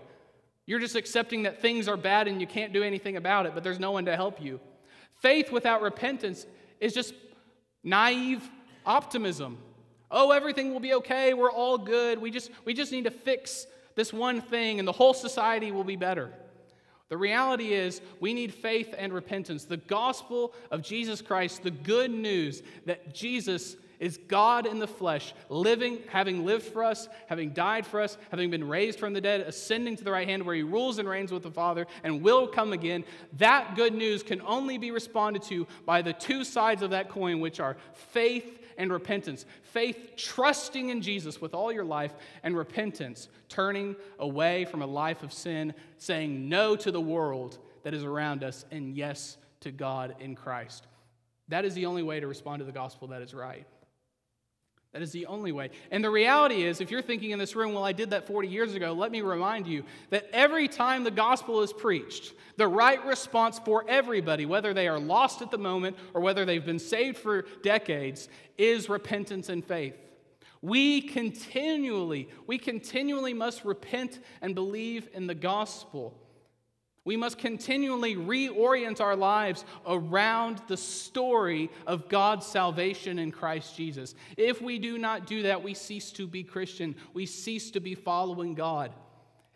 You're 0.72 0.80
just 0.80 0.96
accepting 0.96 1.42
that 1.42 1.60
things 1.60 1.86
are 1.86 1.98
bad 1.98 2.28
and 2.28 2.40
you 2.40 2.46
can't 2.46 2.72
do 2.72 2.82
anything 2.82 3.18
about 3.18 3.44
it, 3.44 3.52
but 3.52 3.62
there's 3.62 3.78
no 3.78 3.90
one 3.90 4.06
to 4.06 4.16
help 4.16 4.40
you. 4.40 4.58
Faith 5.20 5.52
without 5.52 5.82
repentance 5.82 6.46
is 6.80 6.94
just 6.94 7.12
naive 7.84 8.50
optimism. 8.86 9.58
Oh, 10.10 10.30
everything 10.30 10.72
will 10.72 10.80
be 10.80 10.94
okay. 10.94 11.34
We're 11.34 11.52
all 11.52 11.76
good. 11.76 12.18
We 12.18 12.30
just, 12.30 12.50
we 12.64 12.72
just 12.72 12.90
need 12.90 13.04
to 13.04 13.10
fix 13.10 13.66
this 13.96 14.14
one 14.14 14.40
thing 14.40 14.78
and 14.78 14.88
the 14.88 14.92
whole 14.92 15.12
society 15.12 15.72
will 15.72 15.84
be 15.84 15.96
better. 15.96 16.32
The 17.10 17.18
reality 17.18 17.74
is, 17.74 18.00
we 18.20 18.32
need 18.32 18.54
faith 18.54 18.94
and 18.96 19.12
repentance. 19.12 19.66
The 19.66 19.76
gospel 19.76 20.54
of 20.70 20.80
Jesus 20.80 21.20
Christ, 21.20 21.64
the 21.64 21.70
good 21.70 22.10
news 22.10 22.62
that 22.86 23.14
Jesus 23.14 23.76
is 24.02 24.18
God 24.26 24.66
in 24.66 24.80
the 24.80 24.86
flesh, 24.88 25.32
living, 25.48 26.00
having 26.08 26.44
lived 26.44 26.64
for 26.64 26.82
us, 26.82 27.08
having 27.28 27.50
died 27.50 27.86
for 27.86 28.00
us, 28.00 28.18
having 28.32 28.50
been 28.50 28.66
raised 28.66 28.98
from 28.98 29.12
the 29.12 29.20
dead, 29.20 29.42
ascending 29.42 29.94
to 29.96 30.02
the 30.02 30.10
right 30.10 30.26
hand 30.26 30.42
where 30.42 30.56
he 30.56 30.64
rules 30.64 30.98
and 30.98 31.08
reigns 31.08 31.30
with 31.30 31.44
the 31.44 31.52
Father 31.52 31.86
and 32.02 32.20
will 32.20 32.48
come 32.48 32.72
again. 32.72 33.04
That 33.34 33.76
good 33.76 33.94
news 33.94 34.24
can 34.24 34.42
only 34.42 34.76
be 34.76 34.90
responded 34.90 35.42
to 35.44 35.68
by 35.86 36.02
the 36.02 36.12
two 36.12 36.42
sides 36.42 36.82
of 36.82 36.90
that 36.90 37.10
coin, 37.10 37.38
which 37.38 37.60
are 37.60 37.76
faith 37.92 38.58
and 38.76 38.92
repentance. 38.92 39.46
Faith, 39.62 40.14
trusting 40.16 40.88
in 40.88 41.00
Jesus 41.00 41.40
with 41.40 41.54
all 41.54 41.70
your 41.70 41.84
life, 41.84 42.12
and 42.42 42.56
repentance, 42.56 43.28
turning 43.48 43.94
away 44.18 44.64
from 44.64 44.82
a 44.82 44.86
life 44.86 45.22
of 45.22 45.32
sin, 45.32 45.74
saying 45.98 46.48
no 46.48 46.74
to 46.74 46.90
the 46.90 47.00
world 47.00 47.56
that 47.84 47.94
is 47.94 48.02
around 48.02 48.42
us, 48.42 48.64
and 48.72 48.96
yes 48.96 49.36
to 49.60 49.70
God 49.70 50.16
in 50.18 50.34
Christ. 50.34 50.88
That 51.46 51.64
is 51.64 51.74
the 51.74 51.86
only 51.86 52.02
way 52.02 52.18
to 52.18 52.26
respond 52.26 52.58
to 52.58 52.64
the 52.64 52.72
gospel 52.72 53.06
that 53.08 53.22
is 53.22 53.32
right. 53.32 53.64
That 54.92 55.00
is 55.00 55.12
the 55.12 55.24
only 55.24 55.52
way. 55.52 55.70
And 55.90 56.04
the 56.04 56.10
reality 56.10 56.64
is, 56.64 56.82
if 56.82 56.90
you're 56.90 57.00
thinking 57.00 57.30
in 57.30 57.38
this 57.38 57.56
room, 57.56 57.72
well, 57.72 57.84
I 57.84 57.92
did 57.92 58.10
that 58.10 58.26
40 58.26 58.48
years 58.48 58.74
ago, 58.74 58.92
let 58.92 59.10
me 59.10 59.22
remind 59.22 59.66
you 59.66 59.84
that 60.10 60.28
every 60.34 60.68
time 60.68 61.02
the 61.02 61.10
gospel 61.10 61.62
is 61.62 61.72
preached, 61.72 62.34
the 62.58 62.68
right 62.68 63.02
response 63.06 63.58
for 63.58 63.86
everybody, 63.88 64.44
whether 64.44 64.74
they 64.74 64.88
are 64.88 64.98
lost 64.98 65.40
at 65.40 65.50
the 65.50 65.56
moment 65.56 65.96
or 66.12 66.20
whether 66.20 66.44
they've 66.44 66.64
been 66.64 66.78
saved 66.78 67.16
for 67.16 67.46
decades, 67.62 68.28
is 68.58 68.90
repentance 68.90 69.48
and 69.48 69.64
faith. 69.64 69.94
We 70.60 71.00
continually, 71.00 72.28
we 72.46 72.58
continually 72.58 73.32
must 73.32 73.64
repent 73.64 74.20
and 74.42 74.54
believe 74.54 75.08
in 75.14 75.26
the 75.26 75.34
gospel. 75.34 76.21
We 77.04 77.16
must 77.16 77.38
continually 77.38 78.14
reorient 78.14 79.00
our 79.00 79.16
lives 79.16 79.64
around 79.86 80.62
the 80.68 80.76
story 80.76 81.68
of 81.84 82.08
God's 82.08 82.46
salvation 82.46 83.18
in 83.18 83.32
Christ 83.32 83.76
Jesus. 83.76 84.14
If 84.36 84.62
we 84.62 84.78
do 84.78 84.98
not 84.98 85.26
do 85.26 85.42
that, 85.42 85.64
we 85.64 85.74
cease 85.74 86.12
to 86.12 86.28
be 86.28 86.44
Christian. 86.44 86.94
We 87.12 87.26
cease 87.26 87.72
to 87.72 87.80
be 87.80 87.96
following 87.96 88.54
God. 88.54 88.92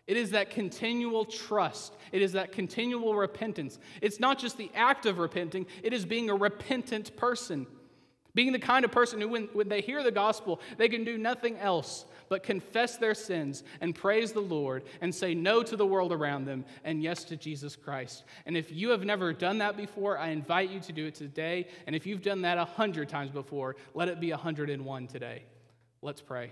It 0.09 0.17
is 0.17 0.31
that 0.31 0.51
continual 0.51 1.25
trust. 1.25 1.95
It 2.11 2.21
is 2.21 2.33
that 2.33 2.51
continual 2.53 3.15
repentance. 3.15 3.79
It's 4.01 4.19
not 4.19 4.39
just 4.39 4.57
the 4.57 4.71
act 4.75 5.07
of 5.07 5.19
repenting, 5.19 5.67
it 5.83 5.93
is 5.93 6.05
being 6.05 6.31
a 6.31 6.35
repentant 6.35 7.17
person. 7.17 7.67
Being 8.35 8.53
the 8.53 8.59
kind 8.59 8.85
of 8.85 8.93
person 8.93 9.21
who, 9.21 9.29
when, 9.29 9.45
when 9.55 9.69
they 9.69 9.81
hear 9.81 10.03
the 10.03 10.11
gospel, 10.11 10.61
they 10.77 10.91
can 10.91 11.05
do 11.05 11.17
nothing 11.17 11.57
else 11.57 12.05
but 12.29 12.43
confess 12.43 12.97
their 12.97 13.14
sins 13.14 13.62
and 13.81 13.95
praise 13.95 14.33
the 14.33 14.41
Lord 14.41 14.85
and 15.01 15.14
say 15.14 15.35
no 15.35 15.62
to 15.62 15.77
the 15.77 15.87
world 15.87 16.12
around 16.12 16.45
them 16.45 16.64
and 16.85 17.03
yes 17.03 17.24
to 17.24 17.37
Jesus 17.37 17.77
Christ. 17.77 18.24
And 18.47 18.57
if 18.57 18.72
you 18.72 18.91
have 18.91 19.05
never 19.05 19.33
done 19.33 19.59
that 19.59 19.77
before, 19.77 20.18
I 20.18 20.29
invite 20.29 20.70
you 20.70 20.81
to 20.81 20.93
do 20.93 21.07
it 21.07 21.14
today. 21.14 21.68
And 21.87 21.95
if 21.95 22.07
you've 22.07 22.22
done 22.22 22.43
that 22.43 22.59
a 22.59 22.64
hundred 22.64 23.09
times 23.09 23.31
before, 23.31 23.77
let 23.95 24.09
it 24.09 24.20
be 24.20 24.31
a 24.33 24.37
hundred 24.37 24.70
and 24.70 24.85
one 24.85 25.07
today. 25.07 25.45
Let's 26.03 26.20
pray. 26.20 26.51